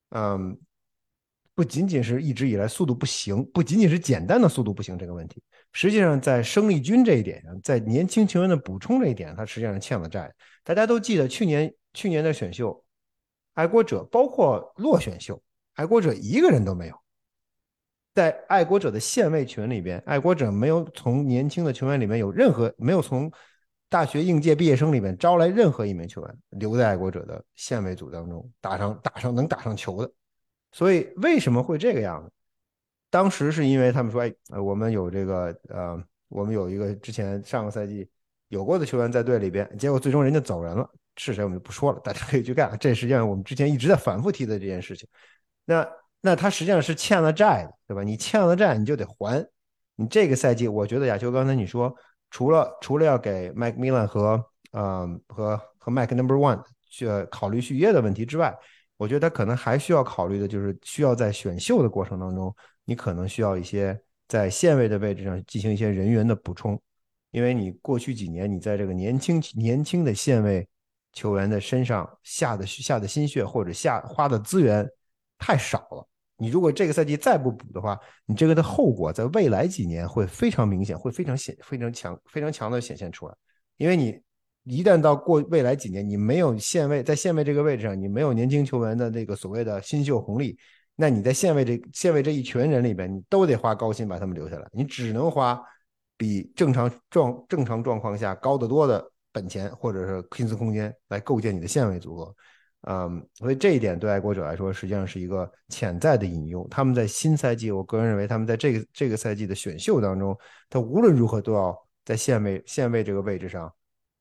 [0.09, 0.59] 嗯，
[1.57, 5.42] 不仅仅是一直以来速度不行，不仅仅是简单的速度不行这个问题，
[5.73, 10.31] 实际上在生力军这一点上，在年轻球员的补充这一点，他实际上欠了债。
[10.62, 12.85] 大家都记得去年去年的选秀，
[13.55, 15.42] 爱国者包括落选秀，
[15.77, 16.95] 爱国者一个人都没有。
[18.14, 23.33] 在爱国者的限位群里边，爱国者没有从年轻的球员里面有任何没有从
[23.88, 30.12] 大学应届毕业生里面招来任何一名球员留在爱国者的限位组当中打上打上能打上球的。
[30.72, 32.31] 所以为什么会这个样子？
[33.11, 38.09] 当时是因为他们说，哎，我们有这个呃，我们有一个之前上个赛季
[38.48, 42.76] 有过的球员在队里边，结果最终人家走人了，是谁我们就不说了，大家可以去干。
[42.79, 45.09] 这实际上我们之前一直在反复提的这件事情。
[45.64, 45.87] 那。
[46.22, 48.02] 那他实际上是欠了债的，对吧？
[48.02, 49.46] 你欠了债，你就得还。
[49.94, 51.94] 你这个赛季，我觉得亚秋刚才你说，
[52.31, 58.52] 除了除了要给麦克米兰和呃和和麦克 Number One 去考虑续约的问题之外，
[58.96, 62.54] 我觉得他可能还需要考虑的就是需要在选秀的过程当中，
[62.85, 66.80] 你可能需要一些在线位的位置上进行一些人员的补充，
[67.30, 70.66] 因为你过去几年你在这个年轻年轻的线位
[71.12, 74.88] 球员的身上下的下的心血或者下花的资源
[75.38, 76.09] 太少了。
[76.38, 83.35] 你如果这个赛季再不补的话，你这个的后果在未来几年会非常明显，会非常显、非常强、非常强的显现出来。
[83.78, 84.20] 因为你
[84.66, 90.59] 一旦到过未来几年，你没有线位在线位这个位置上，你没有年轻球员的那个所谓的新秀红利，
[90.96, 95.62] 那你在线位这线位这一群人里边，你都得花高薪把他们留下来，你只能花
[96.16, 102.35] 比正常状正常状况下高得多的本钱或者是薪资空间来构建你的线位组合。
[102.88, 106.66] 嗯，所以这一点对爱国者来说，实际上是一个潜在的隐忧。
[106.70, 110.37] 他们在新赛季，我个人认为，他们在这个这个赛季的选秀当中，
[110.70, 113.72] 他无论如何都要在线位线位这个位置上，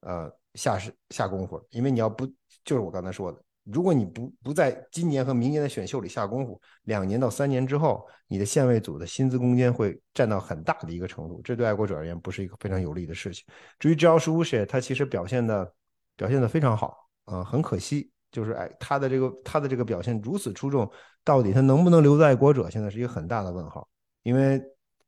[0.05, 1.61] 呃，下是下功夫。
[1.71, 2.25] 因为你要不，
[2.63, 13.43] 就是我刚才说的，如果你不不在今年和明年的选秀里下功夫，两年到三年之后，你的线位组的薪资空间会占到很大的一个程度，这对爱国者而言不是一个非常有利的事情。
[13.79, 15.73] 至于 Josh w s h 他其实表现的
[16.15, 18.09] 表现的非常好，呃，很可惜。
[18.31, 20.91] 就是哎，他的这个他的这个表现如此出众，
[21.23, 23.87] 到底他能不能留在爱国者，现在是一个很大的问号。
[24.23, 24.61] 因为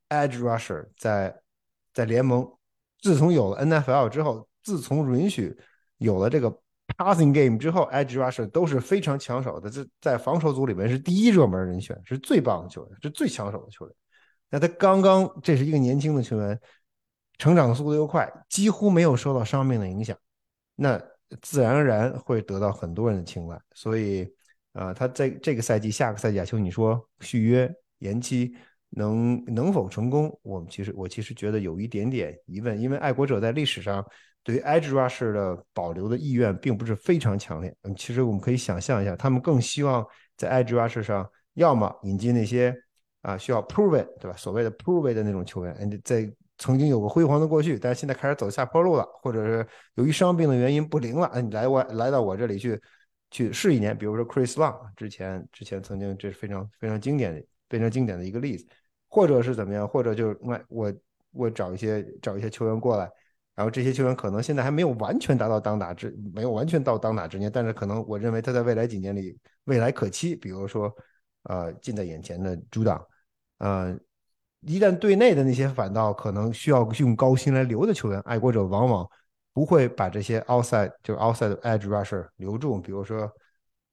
[0.08, 1.38] Edge Rusher 在
[1.92, 2.50] 在联盟，
[3.02, 5.56] 自从有了 NFL 之后，自从允许
[5.96, 6.50] 有了这个
[6.98, 13.94] Passing Game 之后，Edge Rush 都是非常抢手的，这在防守组里面是第一热门人选，是最棒的球员，是最抢手的球员。
[14.50, 16.60] 那他刚刚这是一个年轻的球员，
[17.38, 20.14] 成长的速度又快，几乎没有受到伤病的影响。
[20.74, 21.02] 那
[21.40, 24.30] 自然而然会得到很多人的青睐，所以，
[24.74, 28.54] 啊，他在这个赛季、下个赛季，就你说续约延期
[28.90, 30.38] 能能否成功？
[30.42, 34.04] 我们其实我其实觉得有一点点疑问，因为爱国者在历史上
[34.48, 37.76] 对于 edge rush 的保留的意愿并不是非常强烈。
[37.82, 40.02] 嗯，其实我们可以想象一下，他们更希望
[40.38, 42.74] 在 edge rush 上，要么引进那些
[43.20, 44.34] 啊需要 prove it，对吧？
[44.38, 46.32] 所谓的 prove it 的那种球员，嗯，在。
[46.60, 51.30] 曾经有个辉煌的过去，但是现在开始走下坡路了，或者是由于伤病的原因不灵了。
[51.40, 52.82] 你来我来到我这里去
[53.30, 58.66] 去试一年，比如说 Chris Long 之前之前曾经这是非常非常经典的非常经典的一个例子，
[59.08, 60.94] 或者是怎么样，或者就是我我
[61.30, 63.08] 我找一些找一些球员过来，
[63.58, 70.94] 然后这些球员可能现在还没有完全达到当打之没有完全到当打之年，但是可能我认为他在未来几年里未来可期，比如说
[71.42, 73.04] 呃近在眼前的主党，
[73.58, 73.98] 呃。
[74.62, 79.08] 一旦队内的那些反倒可能需要用高薪来留的球员，爱国者往往
[79.52, 82.80] 不会把这些 outside 就是 outside edge rusher 留住。
[82.80, 83.30] 比如说，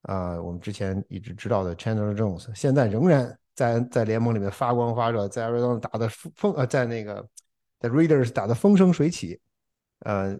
[0.01, 7.23] 啊，我们之前一直知道的 Chandler Jones，现在仍然在在联盟里面发光发热，在 Arizona 打的风呃，在那个
[7.80, 9.39] 在 Raiders 打的风生水起，
[9.99, 10.38] 呃，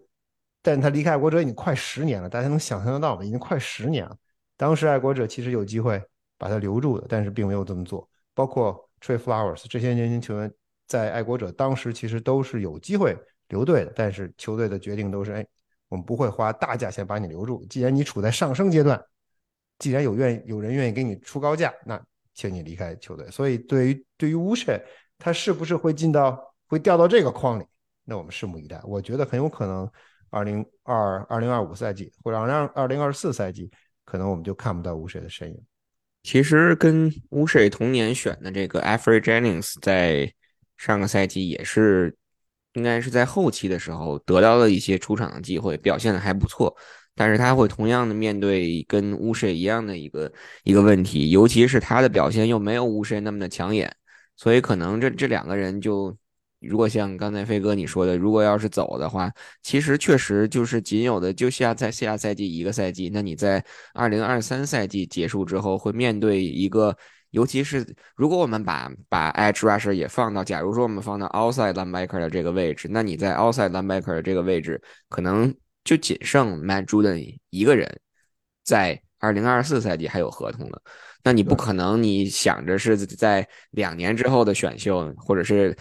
[0.62, 3.24] 但他离开爱国者已经快十年了，大家能想象得到吗？
[3.24, 4.18] 已经快十年了。
[4.58, 6.02] 当时爱国者其实有机会
[6.38, 8.82] 把他留住的，但是并没有这么做，包括。
[9.02, 10.52] Tree Flowers 这些年轻球员
[10.88, 13.16] 在爱国者当时其实都是有机会
[13.50, 15.46] 留队的，但是球队的决定都是：哎，
[15.90, 17.64] 我们不会花大价钱把你留住。
[17.70, 19.00] 既然你处在上升阶段，
[19.78, 22.02] 既然有愿有人愿意给你出高价，那
[22.34, 23.30] 请你离开球队。
[23.30, 24.82] 所以，对于对于乌舍，
[25.20, 27.66] 他是不是会进到会掉到这个框里？
[28.06, 28.80] 那我们拭目以待。
[28.86, 29.90] 我觉得很有可能，
[30.30, 33.70] 二零二二零二五赛季或者二二零二四赛季，
[34.06, 35.60] 可能我们就看不到乌舍的身影。
[36.24, 40.32] 其实跟乌水同年选的这个 Afri Jennings 在
[40.78, 42.16] 上个赛季也是，
[42.74, 46.76] 应该是在后期的时候得到了一些出场的机会，表现的还不错。
[47.18, 50.30] 但是他会同样的面对跟乌水一样的一个
[50.64, 53.96] 一个问题，尤其是他的表现又没有乌水那么的抢眼，
[54.36, 56.18] 所以可能这这两个人就
[56.66, 59.32] 如果像刚才飞哥你说的，如果要是走的话，
[59.64, 66.96] 其实确实就是仅有的就下在下赛季一个赛季，那你在二零二三赛季结束之后会面对一个。
[67.32, 78.00] 尤其是如果我们把把 edge rusher 也放到，假如说我们放到 outside linebacker 的这个位置，那你在 outside linebacker 的这个位置，可能就仅剩 Matt Juden 一个人，
[78.64, 80.82] 在二零二四赛季还有合同了。
[81.26, 85.76] 那你不可能，你想着是在两年之后的选秀，或者是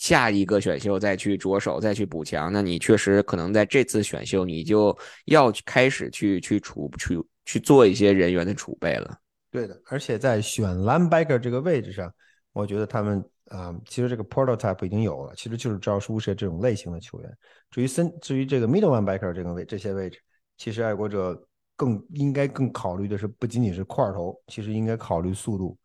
[0.00, 9.14] 下一个选秀再去着手再去补强，那你确实可能在这次选秀你就要开始去去储去去做一些人员的储备了。
[9.50, 12.10] 对的，而且在选 linebacker 这个位置上，
[12.54, 17.30] 我觉得他们啊，其实这个 prototype 已经有了，其实就是招舒舍这种类型的球员。
[17.70, 20.18] 至于森，至于这个 middle linebacker 这个位这些位置，
[20.56, 21.38] 其实爱国者
[21.76, 25.76] 更应该更考虑的是，不仅仅是块头，其实应该考虑速度。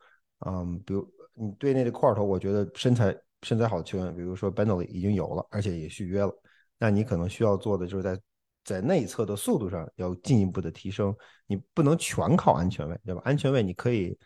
[0.45, 3.13] 嗯，比如你队内的块头，我觉得身材
[3.45, 6.33] 身材好的球员，比如说 Benley 已经有了，而且也续约了，
[6.79, 8.19] 那你可能需要做的就是在。
[8.65, 13.21] 在内侧的速度上要进一步的提升，你不能全靠安全位，对吧？
[13.23, 14.17] 安全位你可以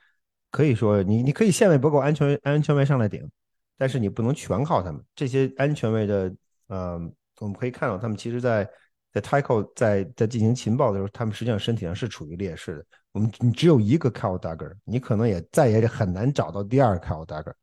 [0.50, 3.30] 可以说你你可以线位不够，安全安全位上来顶，
[3.78, 6.34] 但是你不能全靠他们这些安全位的。
[6.70, 8.66] 嗯，我们可以看到他们其实，在
[9.12, 12.86] 在 Tyco 在在进行情报的时候，他们实际上身体上是处于劣势的。
[13.12, 17.54] 我们你只有一个 Kyle Duggar，你可能也再也很难找到第二个 Kyle Duggar。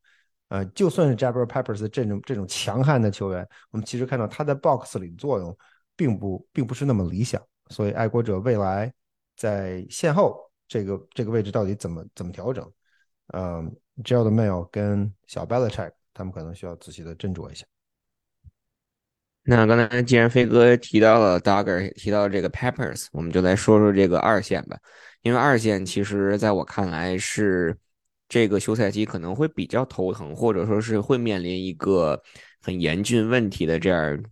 [0.49, 5.57] 呃，就算是 Jabber Peppers 这种这种强悍的球员，我们其实看到他在 Box 里的作用。
[5.99, 8.93] 并不并不是那么理想，所以爱国者未来
[9.35, 12.71] 在线后这个这个位置到底怎么怎么调整？
[13.33, 17.65] 嗯 j e r a l d Mail 跟小 Belichick 他们可能需要仔细的斟酌一下。
[19.41, 24.77] 那刚才既然飞哥提到了 Duggar，提到这个 Peppers，我们就来说说这个二线吧。
[25.23, 27.75] 因为二线其实在我看来是
[28.29, 32.21] 这个休赛期可能会比较头疼，或者说是会面临一个
[32.61, 34.23] 很严峻问题的这样。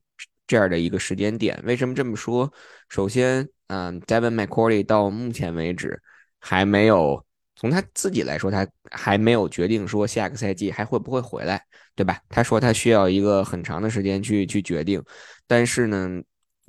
[0.47, 2.53] 这样的一个时间点，为什么这么说？
[2.87, 5.99] 首先，嗯，Devin McCourty 到目前为止
[6.39, 12.21] 还没有从他自己来说，他还没有决定说下个赛季还会不会回来，对吧？
[12.29, 15.01] 他说他需要一个很长的时间去去决定。
[15.47, 16.21] 但是呢，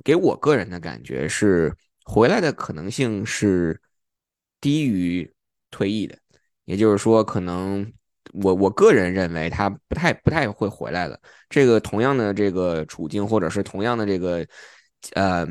[0.03, 1.71] 给我个人的感觉是，
[2.03, 3.79] 回来的可能性是
[4.59, 5.31] 低于
[5.69, 6.17] 退役的，
[6.67, 7.91] 也就是说，可能。
[8.43, 11.17] 我我个人认为他不太不太会回来了。
[11.49, 14.45] 这个同样的这个处境，或者是同样的这个
[15.13, 15.47] 呃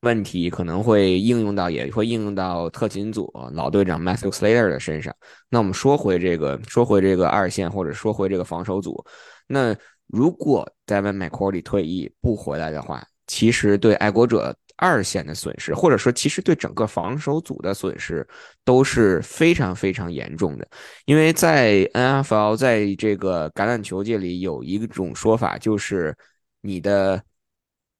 [0.00, 5.14] 问题，可能会应用到，也会应用到特勤组老队长 Matthew Slater 的身上。
[5.50, 9.04] 那我们说回这个，说回这个二线，或者说回这个防守组。
[9.46, 14.56] 那如果 Devin McCourty 退役不回来的话，其实对爱国者。
[14.82, 18.26] 二线的损失，或者说其实对整个防守组的损失
[18.64, 20.66] 都是非常非常严重的，
[21.04, 26.12] 因为在 NFL 在这个橄榄球界里有一种说法，就是
[26.62, 27.22] 你的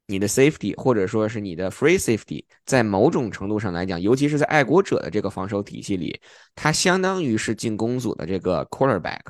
[0.09, 6.21] 你的 safety 或者说是你的 free safety，在某种程度上来讲，尤其是在爱国者的这个防守体系里，
[6.57, 9.21] 它相当于是进攻组的这个 quarterback，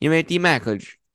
[0.00, 0.64] 因为 D Mac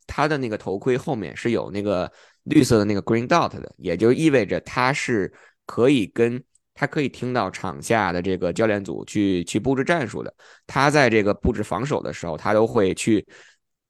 [0.08, 2.10] 他的那个头盔后面是有那个
[2.44, 5.30] 绿色的那个 green dot 的，也就意味着他是。
[5.72, 10.34] 可以跟他可以听到场下的这个教练组去去布置战术的，
[10.68, 13.26] 他在这个布置防守的时候，他都会去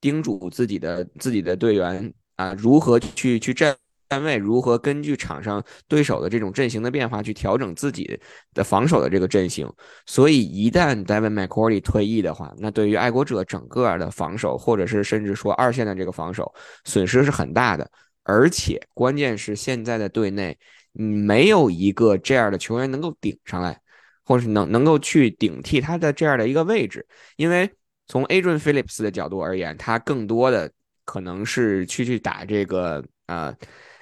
[0.00, 3.74] 叮嘱自己的自己的队员啊，如何去去站
[4.08, 8.20] 站位，如何根据场上对手的这种阵型的变化去调整自己
[8.54, 9.68] 的防守的这个阵型。
[10.06, 16.52] 所以一旦 David McCourty 退役的话，那对于爱国者整个的防守，或者是甚至说二线的这个防守
[16.84, 17.90] 损失是很大的。
[18.22, 20.56] 而且关键是现在的队内。
[20.92, 23.80] 你没有一个这样的球员能够顶上来，
[24.24, 27.70] 或者是能能够去顶替他的这样的一个位置，因为
[28.06, 30.70] 从 Adrian Phillips 的角度而言，他更多的
[31.04, 33.54] 可能是去去打这个呃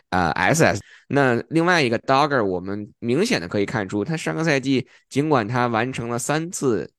[0.08, 0.80] 呃 SS。
[1.08, 6.90] 那另外一个 Dogger，我们明显的可以看出，他上个赛季尽管他完成了三次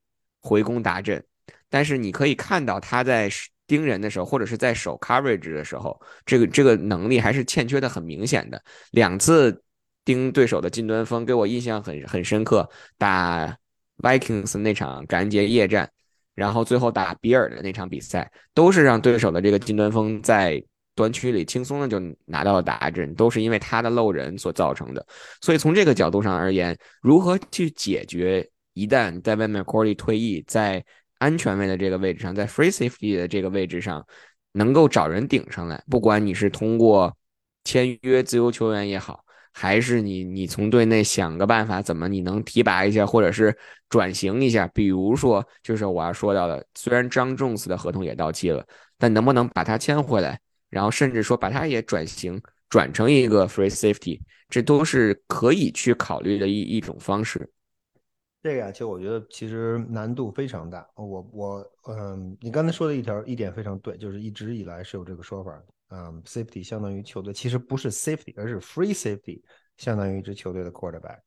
[0.41, 1.21] 回攻达阵，
[1.69, 3.29] 但是你可以看到他在
[3.67, 9.61] 盯人的时候，或者是在守 coverage 的时候，这个这个能力还是欠缺的很明显的，两次。
[10.11, 13.57] 盯对手的近端锋给我印象很很深刻，打
[13.99, 15.89] Vikings 那场感恩节夜战，
[16.35, 20.61] 然后最后打比尔的那场比赛，都是让对手的这个近端锋在
[20.95, 25.07] 端区里轻松的就拿到了达阵，都是因为他的漏人所造成的。
[25.41, 30.83] 所以从这个角度上而言，如何去解决一旦 Devin McCourty 退役，在
[31.19, 34.05] 安全位的这个位置上，在 Free Safety 的这个位置上，
[34.51, 37.15] 能够找人顶上来，不管你是通过
[37.63, 39.23] 签约自由球员也好。
[39.53, 43.55] 还是你，你从队内想个办法，怎么你能提拔一下，或者是
[43.89, 44.67] 转型一下？
[44.69, 48.65] 比如说，就是我要说到的，虽然张仲斯的合同也到期了，
[48.97, 50.39] 但能不能把他签回来？
[50.69, 57.51] 然后甚至说把他也转型转成一个 free safety，这都是可以去考虑的一一种方式。
[58.41, 60.87] 这个呀，其实我觉得其实难度非常大。
[60.95, 65.51] 我我嗯，你刚才说的一条一点非常对，就是一直以来是有这个说法
[65.91, 69.41] 嗯，safety 相当于球队，其实不是 safety，而是 free safety，
[69.77, 71.19] 相当于一支球队的 quarterback。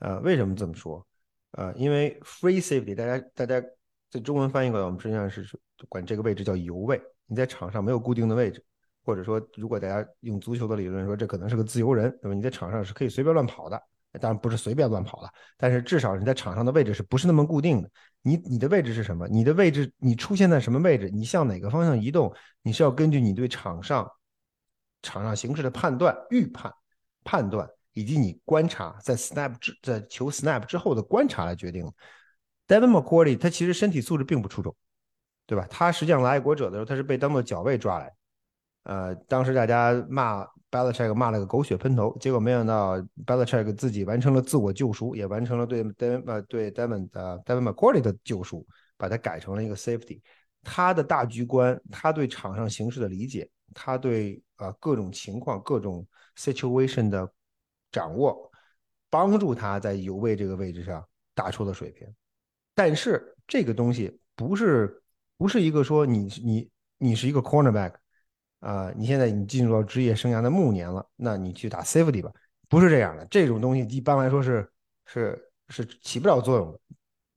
[0.00, 1.06] 呃，为什么这么说？
[1.52, 3.64] 呃，因为 free safety，大家大家
[4.10, 5.48] 在中文翻译过来，我们实际上是
[5.88, 7.00] 管这个位置叫游位。
[7.26, 8.64] 你在场上没有固定的位置，
[9.04, 12.34] 或者说，如果大家用足球的理论说，这可能是个自由人，那么？
[12.34, 13.80] 你在场上是可以随便乱跑的，
[14.18, 17.90] 当然不是随便乱跑了，但是至少你在场上的位置是不是那么固定的？
[18.22, 19.26] 你你的位置是什么？
[19.28, 21.08] 你的位置你出现在什么位置？
[21.08, 22.34] 你向哪个方向移动？
[22.62, 24.10] 你是要根据你对场上
[25.02, 26.72] 场上形势的判断、预判、
[27.24, 27.68] 判断。
[27.94, 31.84] 以及你观察在 snap 之在球 snap 之后的观察来决定。
[32.68, 34.72] Devin McCourty 他其实身体素质并不出众，
[35.46, 35.66] 对吧？
[35.68, 38.14] 他实际上来爱国者的时候，他是被当做脚位抓来。
[38.84, 48.66] 呃，当时大家骂 Belichick 骂了个狗血喷头，结果没想到 Belichick 自己完成了自我救赎，也完成了对 Devin 呃对 Devin 的 Devin McCourty 的救赎，
[48.96, 50.20] 把他改成了一个 safety。
[50.62, 56.06] 他的大局观，他对场上形势的理解，他对呃各种情况、各种
[56.36, 57.32] situation 的。
[57.90, 58.52] 掌握，
[59.08, 61.02] 帮助他在有位这个位置上
[61.34, 62.06] 打出了水平，
[62.74, 65.02] 但是这个东西不是
[65.38, 67.94] 不是一个说你你你是一个 cornerback
[68.60, 72.30] 啊，你现在你进入到职业生涯的暮年了，那你去打 safety 吧，
[72.68, 74.68] 不是这样的，这种东西一般来说是
[75.06, 76.78] 是是起不了作用的。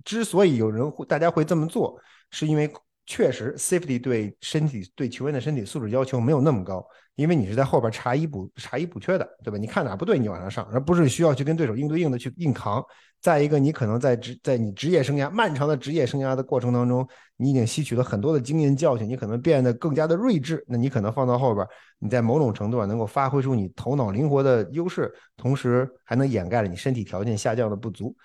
[0.04, 2.00] 之所以有人会大家会这么做，
[2.30, 2.72] 是因为。
[3.08, 9.58] 确实，safety 对身体、对球员的身体素质要求没有那么高，因为你是在后边查一补、查一补缺的，对吧？
[9.58, 12.82] 你看哪不对，你往上上，而不是需要去跟对手硬对硬的去硬扛。
[13.22, 17.08] 再一个，你可能在职在你职业生涯漫长的职业生涯的过程当中，
[17.38, 20.64] 你已经吸取了很多的经验教训，你可能变得更加的睿智。
[20.68, 21.66] 那你可能放到后边，
[22.00, 28.16] 你在某种程度上能够发挥出你头脑灵活的优势，同时还能掩盖了你身体条件下降的不足。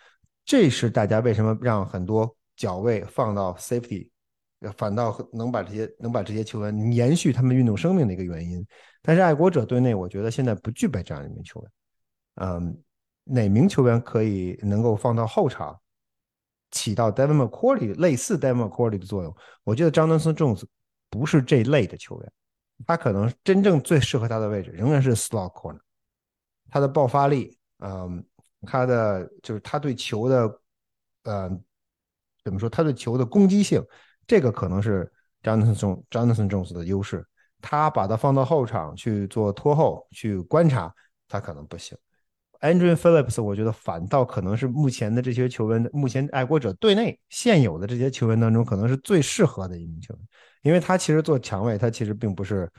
[0.44, 4.08] 这是大家为什么让很多脚位放到 safety。
[4.78, 8.66] 反倒能把这些能把这些球员延续他们运动生命的一个原因，
[9.02, 11.70] 但是爱国者队内，我觉得现在不具备这样一名球员。
[12.36, 12.76] 嗯，
[13.28, 15.78] 哪名球员可以能够放到后场，
[16.70, 19.36] 起到 Devin McCourty 类似 Devin McCourty 的作用？
[19.64, 20.64] 我觉得 Jonathan Jones
[21.10, 22.32] 不是这类的球员，
[22.86, 25.80] 他可能真正最适合他的位置仍然是 slot corner。
[26.70, 28.24] 他的爆发力，嗯，
[28.62, 30.60] 他的就是他对球的，
[31.24, 31.50] 呃，
[32.44, 32.68] 怎么说？
[32.68, 33.84] 他对球的攻击性。
[34.26, 35.10] 这个可能是
[35.42, 37.26] Jonathan John Jonathan Jones 的优势，
[37.60, 40.94] 他把他放到后场去做拖后去观察，
[41.28, 41.96] 他可能不行。
[42.60, 50.22] Andrew Phillips 我觉得反倒可能是目前的这些球员，目前爱国者队内现有的这些球员当中，可能是最适合的一名球员，
[50.62, 52.70] 因为他其实做强位，他其实并不是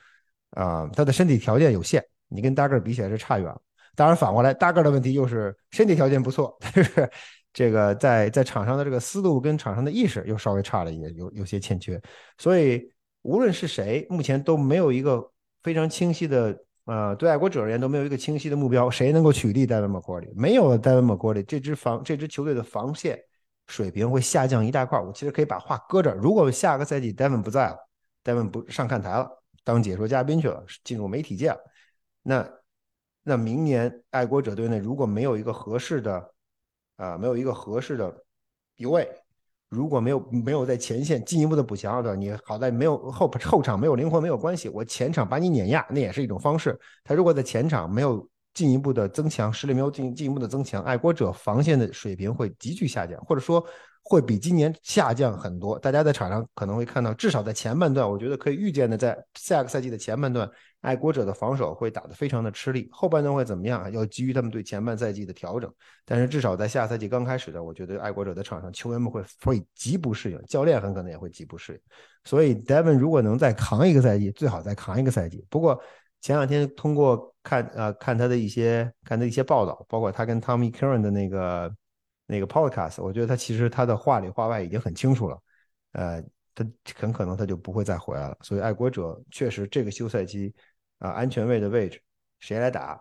[0.52, 3.62] 啊，他的身体条件有限，你跟大个比起来是差远了。
[3.96, 7.10] 当然反过来，大个的问题又是身体条件不错，但是。
[7.54, 12.00] 这个在在场上的这个思路跟场上的意识又稍微差了一点，有有些欠缺，
[12.38, 12.88] 所以
[13.24, 15.28] 无论是谁，目前都没有一个
[15.64, 16.56] 非常清晰的，
[16.88, 20.34] 呃，对爱国者而言都没有一个清晰的目标，谁能够取缔戴维·麦克里？
[20.36, 23.18] 没有了戴维·麦克里，这支防这支球队的防线
[23.68, 25.00] 水平会下降一大块。
[25.00, 27.78] 我其实可以把话搁这儿，如果下个赛季戴维不在了，
[28.24, 29.30] 戴维不上看台了，
[29.64, 31.60] 当解说嘉宾去了，进入媒体界了，
[32.24, 32.50] 那
[33.24, 36.34] 那明年爱国者队内如果没有一个合适的。
[36.98, 38.12] 啊，没有一个合适的
[38.76, 39.08] 一位，
[39.70, 42.16] 如果没有没有在前线进一步的补强，对吧？
[42.16, 46.80] 你好在没有后后场没有灵活没有关系，我前场把你碾压，那也是一种方式。
[47.04, 53.62] 他如果在前场没有进一步的增强，实力没有进进一步的增强，爱国者防线的水平会急剧下降，或者说
[54.04, 55.78] 会比今年下降很多。
[55.78, 60.50] 大家在场上可能会看到，至少在前半段，我觉得可以预见的，在下个赛季的前半段。
[60.82, 63.92] 爱国者的防守会打得非常的吃力，后半段会怎么样？
[63.92, 65.74] 要基于他们对前半赛季的调整。
[66.06, 71.80] 但是至少在下赛季刚开始的，我觉得爱国者的场上球员们会会极不适应，教练很可能也会极不适应。
[72.24, 75.44] 所以 Devin 如果能再扛一个赛季，最好再扛一个赛季。
[75.50, 75.82] 不过
[76.22, 81.76] 前两天通过看呃看他的一些看他一些报道，包括他跟 Tommy Curran 的那个
[82.28, 85.40] 那个 Podcast，我觉得他其实他的话里话外已经很清楚了，
[85.94, 86.24] 呃。
[86.58, 90.52] 他很可能他就不会再回来了，所以爱国者确实这个休赛期
[90.98, 92.02] 啊，安全位的位置
[92.40, 93.00] 谁来打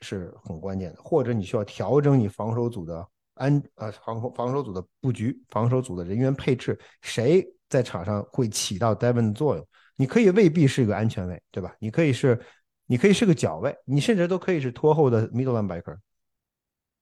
[0.00, 9.66] 是很关键的，或者你需要调整你防守组的安呃防防守组的布局，防守组的人员配置，谁在场上会起到 Devon 的作用？
[9.96, 11.74] 你可以未必是一个安全位，对吧？
[11.80, 12.40] 你可以是
[12.86, 15.96] 你可以是个角位，你甚至都可以是拖后的 middle linebacker，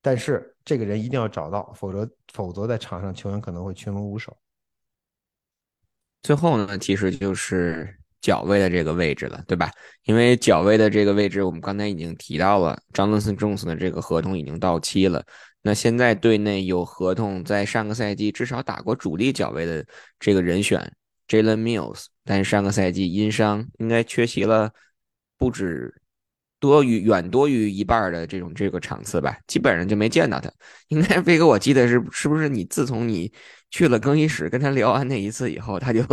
[0.00, 4.34] 但是这个人一定要找到，否则否则在场上球员可能会群龙无首。
[6.22, 9.70] 最后呢，其实就是脚位的这个位置了，对吧？
[10.04, 15.24] 因为脚位的这个位置，我们刚才已经提到了，詹姆斯 Jones 的这个合同已经到期了。
[15.62, 19.84] 那现在队内有合同在上个赛季至少打过主力脚位的
[20.18, 20.92] 这个人选
[21.28, 24.72] Jalen Mills，但是上个赛季因伤应该缺席了
[25.38, 26.01] 不止。
[26.62, 30.48] 多于远多于一半的这种这个场次吧，基本上就没见到他。
[30.86, 33.32] 应该飞哥，我记得是是不是你自从你
[33.70, 36.04] 去了更衣室跟他聊完那一次以后，他就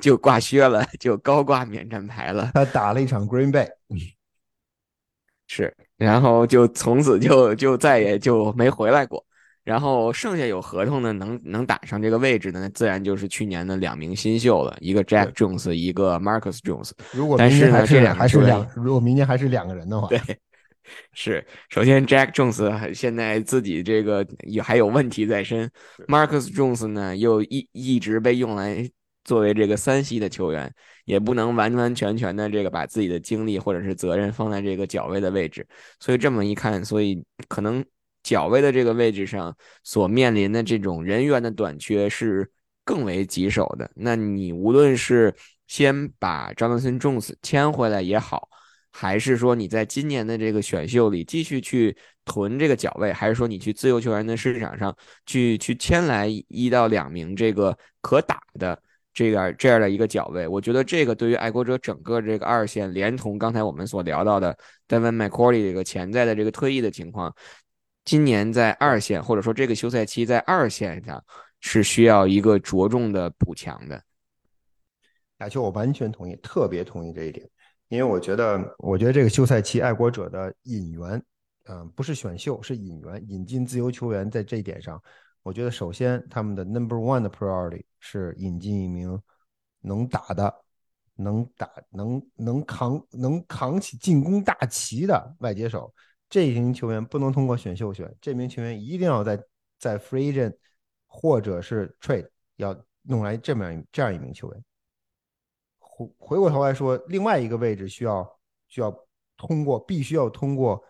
[0.00, 2.52] 就挂靴了，就高挂免战牌了。
[2.54, 3.68] 他打了一场 Green Bay，
[5.46, 9.22] 是，然后就从此就就再也就没回来过。
[9.68, 16.92] 然后剩下有合同的能能打上这个位置的，那自然就是去年的两名新秀了，一个 Jack Jones，一个 Marcus Jones。
[17.12, 20.18] 如果但是呢，这两还是两，如果明年还是两个人的话，对，
[21.12, 25.70] 是首先 Jack Jones 现在自己这个也还有问题在身
[26.06, 28.90] ，Marcus Jones 呢又一一直被用来
[29.22, 30.72] 作为这个三系的球员，
[31.04, 35.66] 也不能完完全全的这个把自己的精力或者是责任放在这个角位的位置，
[36.00, 37.84] 所以这么一看，所以可能。
[38.28, 42.50] 角位的这个位置上所面临的这种人员的短缺是
[42.84, 43.90] 更为棘手的。
[43.94, 45.34] 那你无论是
[45.66, 48.50] 先把张德森·重斯签回来也好，
[48.92, 58.78] 还是说你在今年的这个选秀里继续去囤这个角位，还是说你去自由球员的市场上去去签来一到两名这个可打的
[59.14, 64.54] 这样这样的一个角位，我觉得这个对于爱国者整个这个二线，连同刚才我们所聊到的
[64.86, 67.34] Devin m c c o r y 这个潜在的这个退役的情况。
[68.08, 71.22] 今年在二线，或者说这个休赛期在二线上
[71.60, 74.02] 是需要一个着重的补强的。
[75.40, 77.46] 亚秋，我完全同意，特别同意这一点，
[77.88, 81.22] 因为我觉得，我觉得这个休赛期爱国者的引援，
[81.66, 84.98] 嗯，不是选秀，是引援，引进自由球员，在这一点上，
[85.42, 89.20] 我觉得首先他们的 number one 的 priority 是引进一名
[89.82, 90.54] 能打的、
[91.14, 95.92] 能打、能能扛、能扛起进攻大旗的外接手。
[96.28, 99.42] 这一名球员不能通过选秀选，这名球员一定要在
[99.78, 100.54] 在 free agent
[101.06, 104.64] 或者是 trade 要弄来这么样这样一名球员。
[105.78, 108.94] 回回过头来说，另外一个位置需要需要
[109.36, 110.82] 通过必须要通过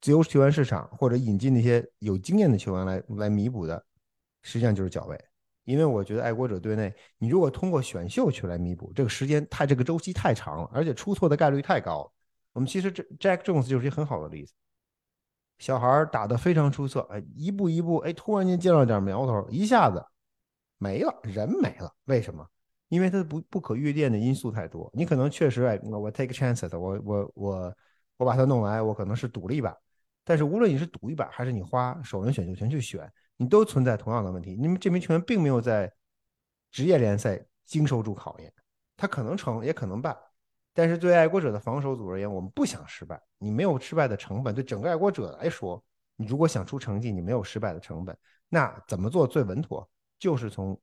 [0.00, 3.84] 自由球员市场或者引进那些有经验的球员来来弥补的，
[4.42, 5.22] 实际上就是角位。
[5.64, 12.12] 因为我觉得爱国者队内，你如果通过选秀去来弥补，这个时间太这个周期太长了，而且出错的概率太高了。
[12.54, 14.54] 我们其实这 Jack Jones 就是一个很好的例子，
[15.58, 20.02] 小孩打得非常出色，哎，一步一步，哎，突然间见了点苗头，一下子
[20.78, 21.92] 没了，人没了。
[22.04, 22.48] 为什么？
[22.88, 24.88] 因为他不不可预见的因素太多。
[24.94, 27.76] 你可能确实，哎，我 take chances，我我我
[28.18, 29.76] 我把他弄来，我可能是赌了一把。
[30.22, 34.54] 但是无论你是赌一把，还是你花首轮选秀权去选，你都存在同样的问题。
[34.54, 35.92] 因为这名球员并没有在
[36.70, 38.52] 职业联赛经受住考验，
[38.96, 40.16] 他可能成，也可能败。
[40.76, 43.22] 但是对爱国者的防守组而言，我们不想失败。
[43.38, 45.82] 你没有失败的成本，对整个爱国者来说，
[46.16, 48.18] 你如果想出成绩，你没有失败的成本，
[48.48, 49.88] 那怎么做最稳妥？
[50.18, 50.78] 就是从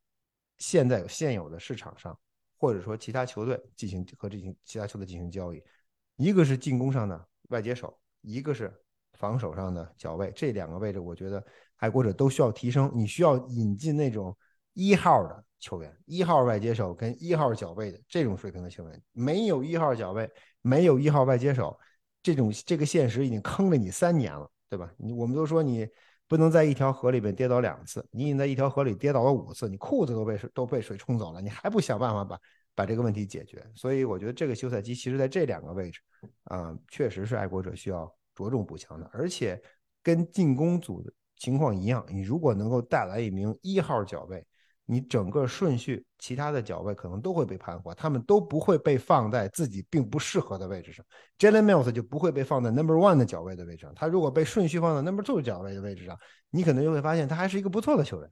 [0.59, 2.17] 现在有现有的市场上，
[2.57, 5.61] 或者说其他球队进行和这些其他球队进行交易。
[6.15, 8.73] 一个是进攻上的外接手，一个是
[9.13, 11.45] 防守上的脚位，这两个位置，我觉得
[11.77, 12.89] 爱国者都需要提升。
[12.95, 14.37] 你需要引进那种
[14.73, 15.43] 一号的。
[15.61, 20.29] 球员一号外接手跟一号脚位的这种水平的球员，没有一号脚位，
[20.61, 21.79] 没有一号外接手，
[22.23, 24.91] 这种这个现实已经坑了你三年了，对吧？
[24.97, 25.87] 你我们都说你
[26.27, 32.39] 不能在一条河里边跌倒两次，你已经在一条河里跌倒了五次，你裤子都被都被水冲走了，你还不想办法把
[32.73, 33.63] 把这个问题解决？
[33.75, 36.01] 所以我觉得这个休赛期其实在这两个位置
[36.45, 39.61] 啊，确实是爱国者需要着重补强的，而且
[40.01, 44.43] 跟进攻组的情况一样，你如果能够带来一名一号脚位。
[44.91, 51.05] 你整个顺序，其他的脚位可能都会被盘活，他们都不会被放在自己并不适合的位置上。
[51.39, 53.95] Jalen Mills 就不会被放在 Number One 的脚位的位置上。
[53.95, 56.17] 他如果被顺序放在 Number Two 脚位的位置上，
[56.49, 58.29] 你可能就会发现他还是一个不错的球员。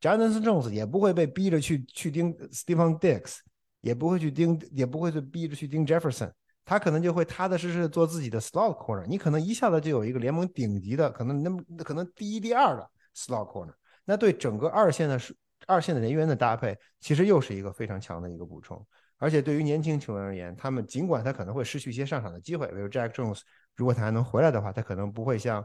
[0.00, 3.38] Jonathan Jones 也不会被逼着去去盯 Stephen Dix，
[3.80, 6.30] 也不会去盯，也不会去逼着去盯 Jefferson。
[6.64, 9.04] 他可能就会踏踏实实做自己的 Slot Corner。
[9.06, 13.74] 你可能一下子就有一个联盟顶级的，可能那么可能第一、第二的 Slot Corner。
[14.04, 15.18] 那对整个二线的
[15.66, 18.86] 二线的人员的搭配，其实又是一个非常强的一个补充。
[19.16, 23.40] 而且对于年轻球员而言，他们尽管他可能会失去一些上场的机会，比如 Jack Jones，
[23.74, 25.64] 如果他还能回来的话，他可能不会像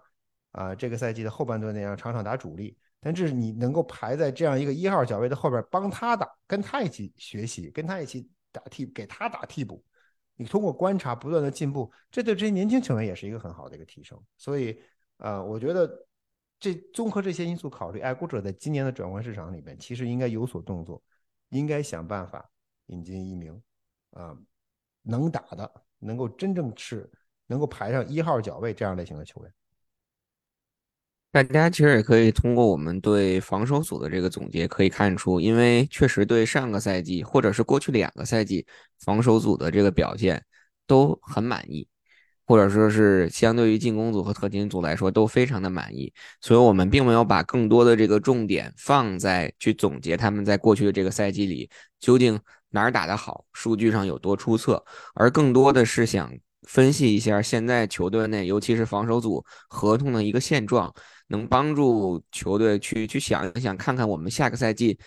[0.53, 2.75] 啊这个赛季的后半段那样场场打主力。
[2.99, 9.83] 但这是你能够排在这样一个一号脚位的后边帮他打，跟他一起学习，跟他一起打替，给他打替补。
[10.35, 14.19] 你通过观察不断的进步，这对这些年轻球员也是一个很好的一个提升。
[14.37, 14.79] 所以，
[15.17, 16.07] 呃，我觉得。
[16.63, 21.03] 这综合这些因素考虑，爱国者在今年的转换市场里边，其实应该有所动作，
[21.49, 22.49] 应该想办法
[22.85, 23.61] 引进一名
[24.11, 24.33] 啊
[25.01, 27.11] 能打的，能够真正是
[27.47, 29.53] 能够排上一号脚位这样类型的球员。
[31.31, 38.65] 大家其实也可以通过我们对防守组的这个总结，可以看出，因为确实对上个赛季或者是过去两个赛季
[39.01, 40.41] 防守组的这个表现
[40.87, 41.85] 都很满意，
[42.45, 51.69] 或者说是相对于进攻组和特勤组来说都非常的满意，所以我们并没有把更多的这个重点放在去总结他们在过去的这个赛季里
[51.99, 52.39] 究竟
[52.69, 54.83] 哪儿打得好，数据上有多出色，
[55.15, 56.31] 而更多的是想
[56.67, 60.93] 分析一下现在球队内，尤其是防守组合同的一个现状。
[61.27, 64.99] 能帮助球队去去想一想，看看我们下个赛季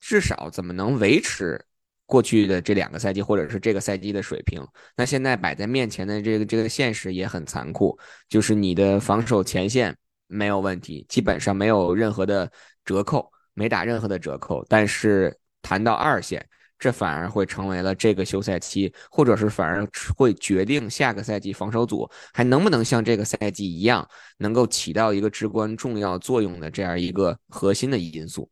[0.00, 1.64] 至少怎么能维持
[2.06, 4.64] 过去的这两个赛季，或者是这个赛季的水平。
[4.96, 7.98] 那现在摆在面前的这个这个现实也很残酷，
[8.28, 9.96] 就是你的防守前线
[10.26, 12.50] 没有问题，基本上没有任何的
[12.84, 14.64] 折扣，没打任何的折扣。
[14.68, 16.48] 但是谈到二线，
[16.78, 19.86] 这反而会成为了这个休赛期，或者是反而
[20.16, 28.48] 会决定下个赛季防守组还能不能像这个赛季一样，能够起到一个至关重要作用的这样一个核心的因素。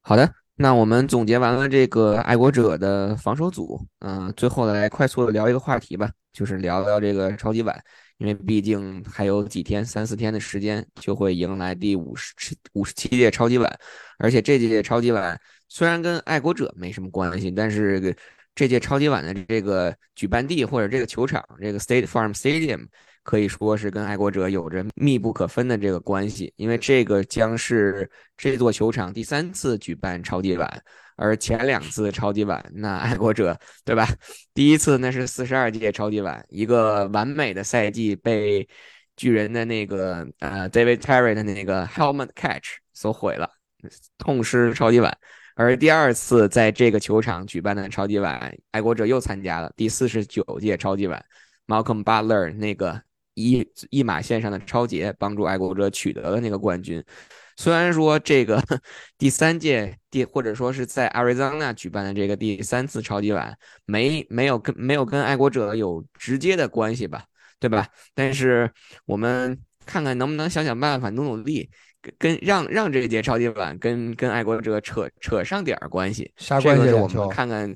[0.00, 7.76] 好的，那我们总结完了这个爱国者的防守组，嗯，最后来快速的聊一个话题吧，就是聊聊这个超级碗，
[8.18, 12.34] 因为毕竟还有几天，三四天的时间就会迎来第五十
[12.74, 13.78] 五十七届超级碗，
[14.18, 15.38] 而且这届超级碗。
[15.68, 18.14] 虽然跟爱国者没什么关系，但是
[18.54, 22.86] 这届超级碗的这个举办地或者这个球场，这个 State Farm Stadium
[23.24, 30.82] 可以说是跟爱国者有着密不可分的这个关系，因为这个将是这座球场第三次举办超级碗，
[31.16, 34.06] 而前两次超级碗，那爱国者对吧？
[34.52, 38.68] 第一次那是四十二届超级碗，一个完美的赛季被
[39.16, 43.50] 巨人的那个呃 David Terry 的那个 Helmet Catch 所毁了，
[44.18, 45.16] 痛失超级碗。
[45.56, 51.24] 而第二次在这个球场举办的超级碗，爱国者又参加了第四十九届超级碗。
[51.66, 53.00] Malcolm Butler 那个
[53.34, 57.04] 一一马线上的超杰，帮助爱国者取得了那个冠军。
[57.56, 58.62] 虽然说这个
[59.18, 67.24] 第三届第或者说是在 Arizona 举办的这个第三次超级碗，没没有跟没有跟爱国者有直接的关系吧，
[67.60, 67.86] 对吧？
[68.14, 68.70] 但是
[69.04, 71.70] 我们看看能不能想想办法，努努力。
[72.18, 76.92] 跟让让这届超级碗跟跟爱国者扯扯上点关系，啥关系？
[76.92, 77.74] 我们看看，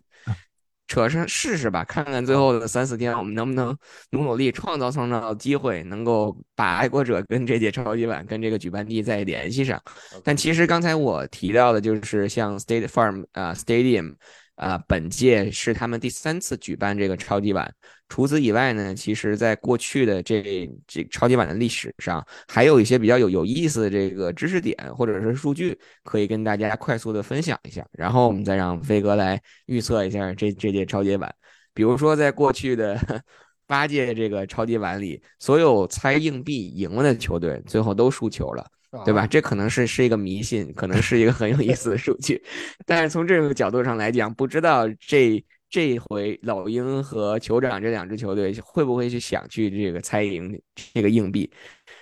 [0.88, 3.76] 扯上试试吧，看看最后的三四天我们能不能
[4.10, 9.80] 努努力创造创造机会，能够把爱国者跟这届超级碗跟这个举办地再联系上。
[10.24, 14.16] 但其实刚才我提到的就是像 State Farm 啊 Stadium。
[14.58, 17.72] 啊，本届是他们第三次举办这个超级碗。
[18.08, 27.86] 除此以外呢，其实在过去的这这超级碗的历史上，还有一些比较有有意思的这个知识点或者是数据，可以跟大家快速的分享一下。
[27.92, 31.32] 然后我们再让飞哥来预测一下这这届超级碗。
[31.72, 32.98] 比如说，在过去的
[33.68, 38.66] 八届这个超级碗里，所有猜硬币赢了的球队，最后都输球了。
[39.04, 39.26] 对吧？
[39.26, 42.42] 这可能是是一个迷信，可能是一个很有意思的数据。
[42.86, 50.58] 但是从这个角度上来讲，不知道这这回老鹰和酋长这两支球队会不会去想去这个猜赢
[50.94, 51.50] 这个硬币。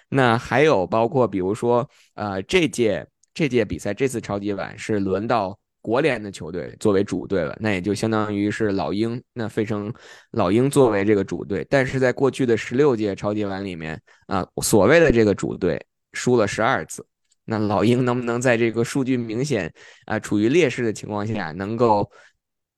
[0.08, 9.92] 那还有包括比如说，呃，这届这届比赛这次超级碗是轮到国联的球队作为主队了，那也就相当于是老鹰，那费城
[10.30, 11.66] 老鹰作为这个主队。
[11.68, 15.84] 但是在过去的十六届超级碗里面啊，所谓的这个主队。
[16.16, 17.06] 输了十二次，
[17.44, 19.72] 那老鹰能不能在这个数据明显
[20.06, 22.10] 啊处于劣势的情况下，能够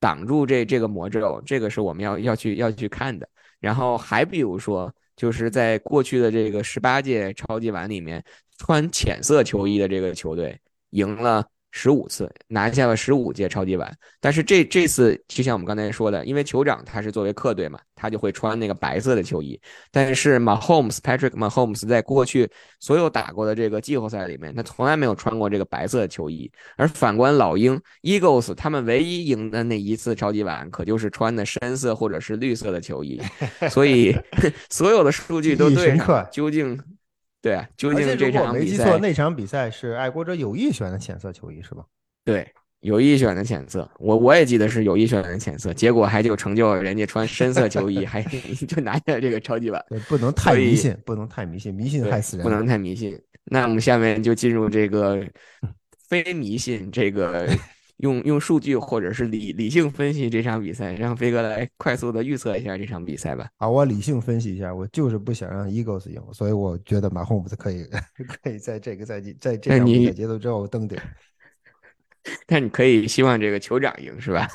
[0.01, 1.41] 挡住这这个魔咒？
[1.47, 3.29] 这个是我们要要去要去看的。
[3.61, 8.23] 然后还比如说，就是在过去的这个十八届超级碗里面，
[8.59, 10.61] 穿浅色球衣的这个球队
[10.91, 11.47] 赢了。
[11.81, 13.89] 十五次拿下了十五届超级碗，
[14.21, 19.59] 但是这这次就像我们刚才说的，因为酋长他是作为客队嘛，他就会穿那个白色的球衣。
[19.93, 22.51] 但是 Mahomes Patrick Mahomes 在过去
[22.81, 26.51] 所有打过的这个季后赛里面，他从来没有穿过这个白色的球衣。
[26.77, 33.23] 而反观老鹰 Eagles，他们唯一赢的那一次超级碗，可就是穿的深色或者是绿色的球衣。
[33.71, 34.17] 所以
[34.69, 36.77] 所有的数据都对上，究竟？
[37.49, 41.83] 对啊，究竟这场没记错，那场比赛是爱国者有意选的浅色球衣是吧？
[42.23, 42.47] 对，
[42.81, 48.21] 有意选的浅色，我我也记得是有意选的浅色，结果还就成就人家穿深色球衣， 还
[48.69, 49.83] 就拿下了这个超级碗。
[49.89, 52.45] 对，不能太迷信，不能太迷信，迷信害死人。
[52.45, 53.19] 不能太迷信。
[53.45, 55.25] 那我们下面就进入这个
[56.07, 57.49] 非迷信这个。
[57.99, 63.49] 用用数据或者是理理性分析这场比赛，让飞哥来快速的预测一下这场比赛吧。
[63.57, 67.85] 好，我理性分析一下，我就是不想让 Eagles 赢，所以我觉得马洪姆斯可以
[68.43, 70.99] 可以在这个赛季在这场比赛结束之后登顶。
[72.47, 74.47] 但你可以希望这个酋长赢，是吧？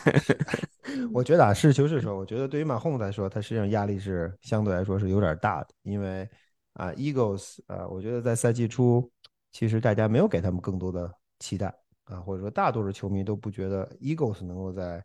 [1.11, 6.29] 我觉得啊，实事求是说，我觉得对于马洪来说，他实际上压力是相对来说是有点大的，因为
[6.73, 9.09] 啊，Eagles 啊，我觉得在赛季初，
[9.51, 11.73] 其实大家没有给他们更多的期待
[12.05, 15.03] 啊，或者说大多数球迷都不觉得 Eagles 能够在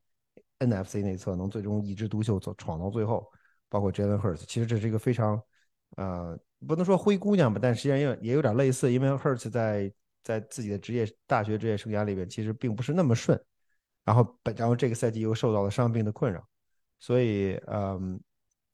[0.59, 3.31] NFC 内侧能最终一枝独秀走闯到最后，
[3.69, 5.41] 包括 Jalen Hurts，其实这是一个非常
[5.97, 9.93] 呃，不能说灰姑娘吧，但实际上也也有点类似，因为 Hurts 在
[10.23, 13.41] 在自己的职业大学职业生涯里边，其实并不是那么顺。
[14.05, 16.43] 然后本然后这个赛季又受到了伤病的困扰，
[16.99, 18.19] 所以嗯，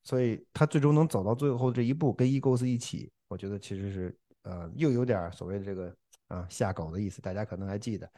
[0.05, 5.93] 所以他最终能走到最后这一步，跟 Eagles 一起，我觉得其实是呃又有点所谓的这个
[6.29, 7.20] 啊下狗的意思。
[7.22, 8.11] 大家可能还记得，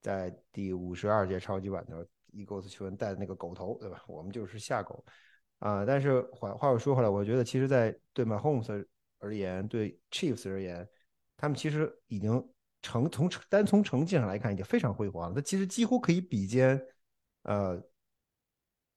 [0.00, 4.02] 在第五十二届超级碗的时候，Eagles 球员带的那个狗头，对吧？
[4.06, 5.04] 我们就是下狗
[5.58, 5.84] 啊。
[5.84, 8.86] 但是话话又说回来，我觉得其实，在对 Mahomes
[9.18, 10.88] 而言，对 Chiefs 而言，
[11.36, 12.48] 他们其实已经。
[12.80, 15.34] 成从单从成绩上来看，已经非常辉煌了。
[15.34, 16.80] 他其实几乎可以比肩，
[17.42, 17.76] 呃，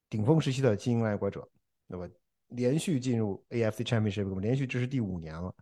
[0.08, 1.46] 顶峰时期的精英爱国者，
[1.88, 2.08] 对吧？
[2.50, 5.52] 连续进入 AFC Championship，连续这是第五年了，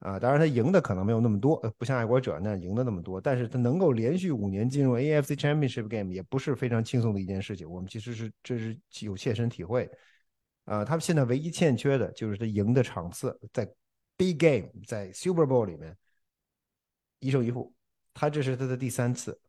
[0.00, 7.68] 啊，当然他赢的可能没有那么多，不像爱国者那样赢的那么多，但是他能够连续五年进入 AFC Championship Game，也不是非常轻松的一件事情。
[7.68, 9.90] 我们其实是这是有切身体会，
[10.64, 13.66] 啊，他们现在唯一欠缺的就是他赢的场次，在
[14.16, 15.96] Big Game，在 Super Bowl 里面。
[17.18, 17.72] 一胜一负，
[18.12, 19.40] 他这是他的第三次。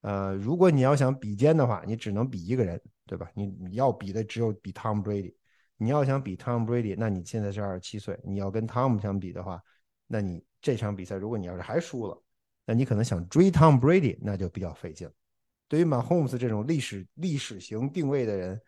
[0.00, 3.30] 呃，如果你要想比肩的话，你只能比一个人，对吧？
[3.34, 5.34] 你你要比的只有比 Tom Brady。
[5.76, 9.62] 你要想比 Tom Brady，那你现在是二十七岁，你要跟 Tom 相比的话，
[10.06, 12.22] 那你这场比赛如果你要是还输了，
[12.64, 15.10] 那你可能想追 Tom Brady，那就比较费劲。
[15.68, 18.60] 对于 Mahomes 这种历史历史型定位的人，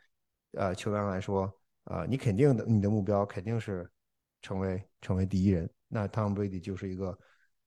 [0.53, 1.53] 呃，球员来说，
[1.85, 3.91] 啊，你肯定的，你的目标肯定是
[4.43, 5.69] 成为成为第一人。
[5.89, 7.19] 那 Tom Brady 就是一个。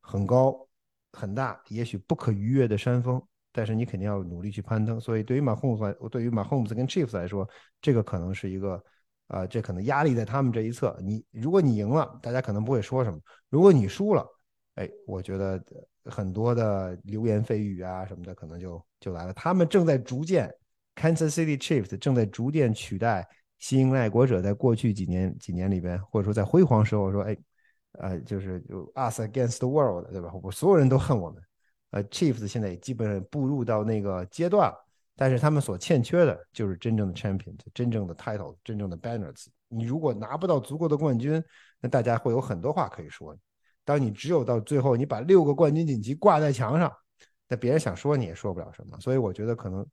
[0.02, 0.68] 很高
[1.12, 5.00] 很大，也许不可逾越的山峰，但是你肯定要努力去攀登。
[5.00, 7.48] 所以对于马 Holmes 来，对于马 Holmes 跟 Chiefs 来说，
[7.80, 8.84] 这个可能是一个
[9.30, 10.94] 啊，这可能压力在他们这一侧。
[11.02, 13.18] 你如果你赢了，大家可能不会说什么；
[13.50, 14.28] 如果你输了，
[14.76, 15.64] 哎，我觉得
[16.06, 19.34] 很多的流言蜚语啊什么的可能就就来了。
[19.34, 20.54] 他们正在逐渐
[20.96, 23.26] ，Kansas City Chiefs 正在逐渐取代
[23.58, 27.38] 新英爱国者，在过去几年几年里边，或者说在辉煌时候说，哎。
[27.94, 30.32] 呃，就是就 us against the world，对吧？
[30.44, 31.42] 我所有人都恨我们。
[31.90, 34.78] 呃，Chiefs 现在也基本上步入到那个阶段了，
[35.20, 39.48] 但是他们所欠缺的就是真正的 champion，真正的 title，真正的 banners。
[39.68, 41.44] 你如果拿不到足够的冠军，
[41.82, 43.38] 那大家会有很多话可以说。
[43.84, 46.90] 当你只有到最后，你把六个冠军锦旗挂在墙上，
[47.50, 48.98] 那别人想说你也说不了什么。
[49.02, 49.86] 所以我觉得可能，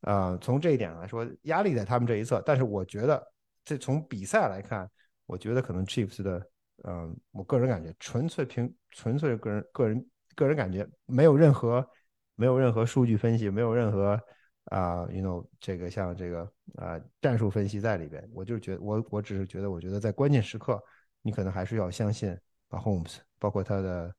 [0.00, 2.42] 呃，从这一点来说，压力在他们这一侧。
[2.44, 3.24] 但是我觉得，
[3.64, 4.90] 这从比赛来看，
[5.26, 6.44] 我觉得可能 Chiefs 的。
[6.86, 11.88] 嗯，我个人感觉，纯粹凭纯粹个人个人个人感觉，没有任何
[12.34, 14.20] 没有任何数据分析，没有任何
[14.66, 18.26] 啊，you know，这个像这个啊战术分析在里边。
[18.32, 20.82] 我就是觉得，我我只是觉得，我觉得在关键时刻，
[21.22, 22.30] 你可能还是要相信
[22.68, 24.14] 啊，Holmes，包括他的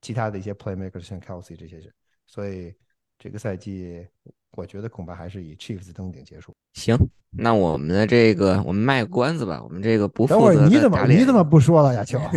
[0.00, 1.92] 其他的一些 playmakers，像 Kelsey 这些人。
[2.26, 2.74] 所以
[3.18, 4.06] 这个赛季，
[4.52, 6.54] 我觉得恐怕还是以 Chiefs 登顶结束。
[6.72, 6.96] 行，
[7.30, 9.62] 那我们的这个，我们卖个关子吧。
[9.62, 12.18] 我们这个不负责你怎么你怎么不说了，亚秋？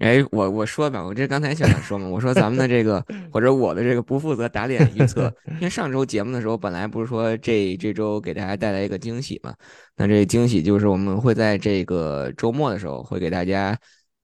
[0.00, 9.54] 哎，我我说吧，我这刚才想想说嘛，我说咱们的这个或者我的这个不负责打脸预测， 因为上周节目的时候本来不是说这这周给大家带来一个惊喜嘛？
[9.96, 13.78] 那这惊喜就是我们会在这个周末的时候会给大家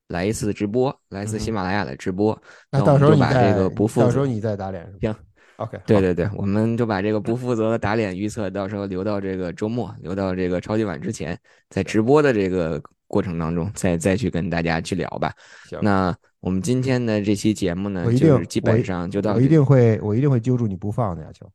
[0.09, 2.37] 来一次直播，来一次喜马拉雅的直播。
[2.71, 5.15] 那到时候把这个不负责，到时候你再打脸行。
[5.57, 11.39] OK，对对对，我们就把这个不负责的打脸预测，到时候留到这个周末，留到这个超级碗之前，
[11.71, 15.33] 在直播的这个过程当中，再再去跟大家去聊吧。
[15.81, 19.35] 那我们今天的这期节目呢，就是基本上就到。
[19.35, 21.51] 我一定会，我一定会揪住你不放的呀，球。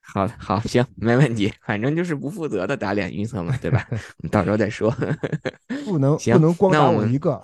[0.00, 3.88] 好，好，行，没问题，反正就是不负责的打脸预测嘛，对吧？
[4.30, 4.90] 到时候再说。
[5.86, 7.42] 不能，不能光打我一个。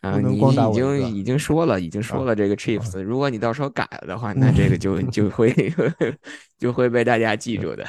[0.00, 5.52] 啊，你已经已经说了，已经说了这个 Chiefs， 如果你到时候改了的话，那这个就就会
[6.58, 7.84] 就会被大家记住的。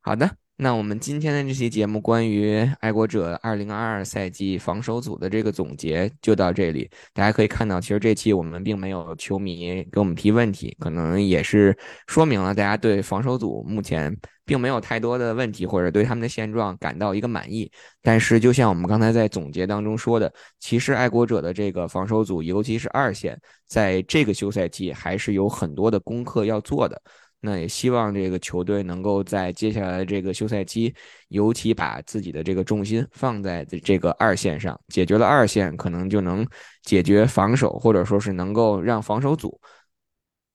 [0.00, 0.28] 好的。
[0.62, 6.86] 那我们今天的这期节目关于爱国者二零二二赛季防守组的这个总结就到这里。
[7.14, 11.74] 大家可以看到，其实这期我们并没有球迷给我们提问题，可能也是
[12.08, 17.72] 说明了大家对防守组目前并没有太多的问题，或者对他们的现状感到一个满意。
[18.02, 27.00] 但是，就像我们刚才在总结当中说的，其实爱国者的这个防守组，尤其是二线，在这个休赛期还是有很多的功课要做的。
[27.40, 30.94] 那也希望这个球队能够在接下来这个休赛期，
[31.28, 36.46] 尤其把自己的这个重心放在这个二线上，解决了二线，可能就能
[36.82, 39.58] 解决防守，或者说是能够让防守组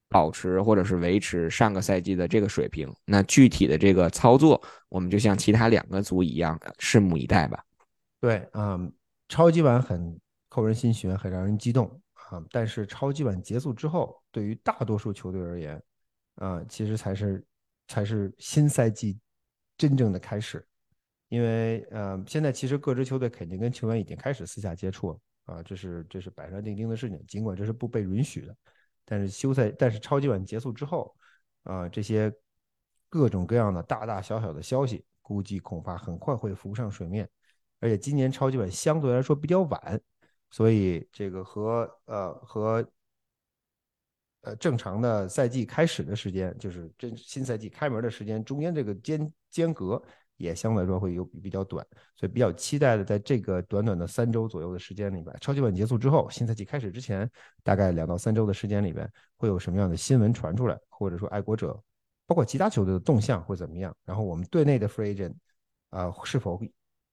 [0.07, 2.87] 保持或者是维持上个赛季的这个水平。
[3.05, 7.63] 那具体的这个操作，我们就像其他两个组一样，拭目以待吧。
[8.21, 8.91] 对，嗯，
[9.27, 12.41] 超级碗很扣人心弦，很让人激动啊。
[12.51, 15.81] 但是超级碗结束之后，对于大多数球队而言，
[16.35, 17.45] 啊，其实才是
[17.87, 19.19] 才是新赛季
[19.77, 20.65] 真正的开始。
[21.27, 27.19] 因为呃，现在其实各支球队肯定跟球员已经开始私下接触了啊，这是这是板上钉钉的事情。
[27.27, 28.55] 尽管这是不被允许的，
[29.03, 31.13] 但是休赛，但是超级碗结束之后
[31.63, 32.31] 啊，这些
[33.09, 37.27] 各种各样的大大小小的消息，估计恐怕很快会浮上水面。
[37.79, 39.99] 而且今年超级碗相对来说比较晚，
[40.51, 42.87] 所以这个和呃和
[44.45, 50.01] 呃正常的赛季开始的时间，就是这新赛季开门的时间中间这个间间隔。
[50.37, 57.31] 也相对来说会有比较短，所以比较期待的，在这个短短的三周左右的时间里边，超级碗结束之后，新赛季开始之前，
[57.63, 61.81] 大概两到三周的时间里边，会有什么样的新闻传出来，或者说爱国者，
[62.27, 63.95] 包括其他球队的动向会怎么样？
[64.03, 65.33] 然后我们队内的 free agent
[65.89, 66.61] 啊，是否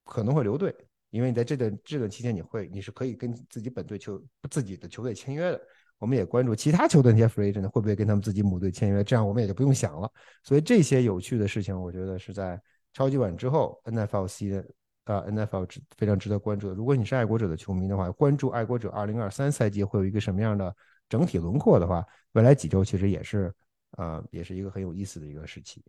[0.04, 0.74] 可能会留队？
[1.10, 4.20] 因为你在这段这段期间，你会你是可以跟自己本队球
[4.50, 5.62] 自己的球队签约的。
[6.02, 10.10] 我们也关注其他球队那些 free agent 会不会跟他们自己母队签约，这样我们也就不用想了。
[10.42, 12.60] 所以这些有趣的事情，我觉得是在。
[12.94, 14.62] 超级碗之后，NFL C 的
[15.04, 16.74] 啊，NFL 值非常值得关注的。
[16.74, 20.76] 如果你是爱国者的球迷的话，关注爱国者2023赛季会有一个什么样的
[21.08, 23.50] 整体轮廓的话，未来几周其实也是
[23.92, 25.82] 啊，也是一个很有意思的一个时期。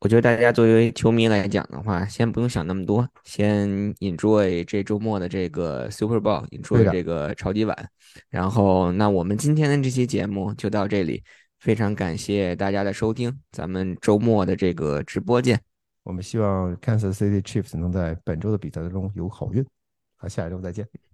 [0.00, 7.90] 我觉得大家作为球迷来讲的话，先不用想那么多，先 enjoy 这周末的这个 Super Bowl，enjoy 这个超级碗。
[8.30, 11.22] 然后，那我们今天的这期节目就到这里。
[11.58, 15.60] 非常感谢大家的收听，咱们周末的这个直播见。
[16.04, 19.66] 我们希望 Kansas City Chiefs 能在本周的比赛当中有好运。
[20.14, 21.07] 好，下一周再见。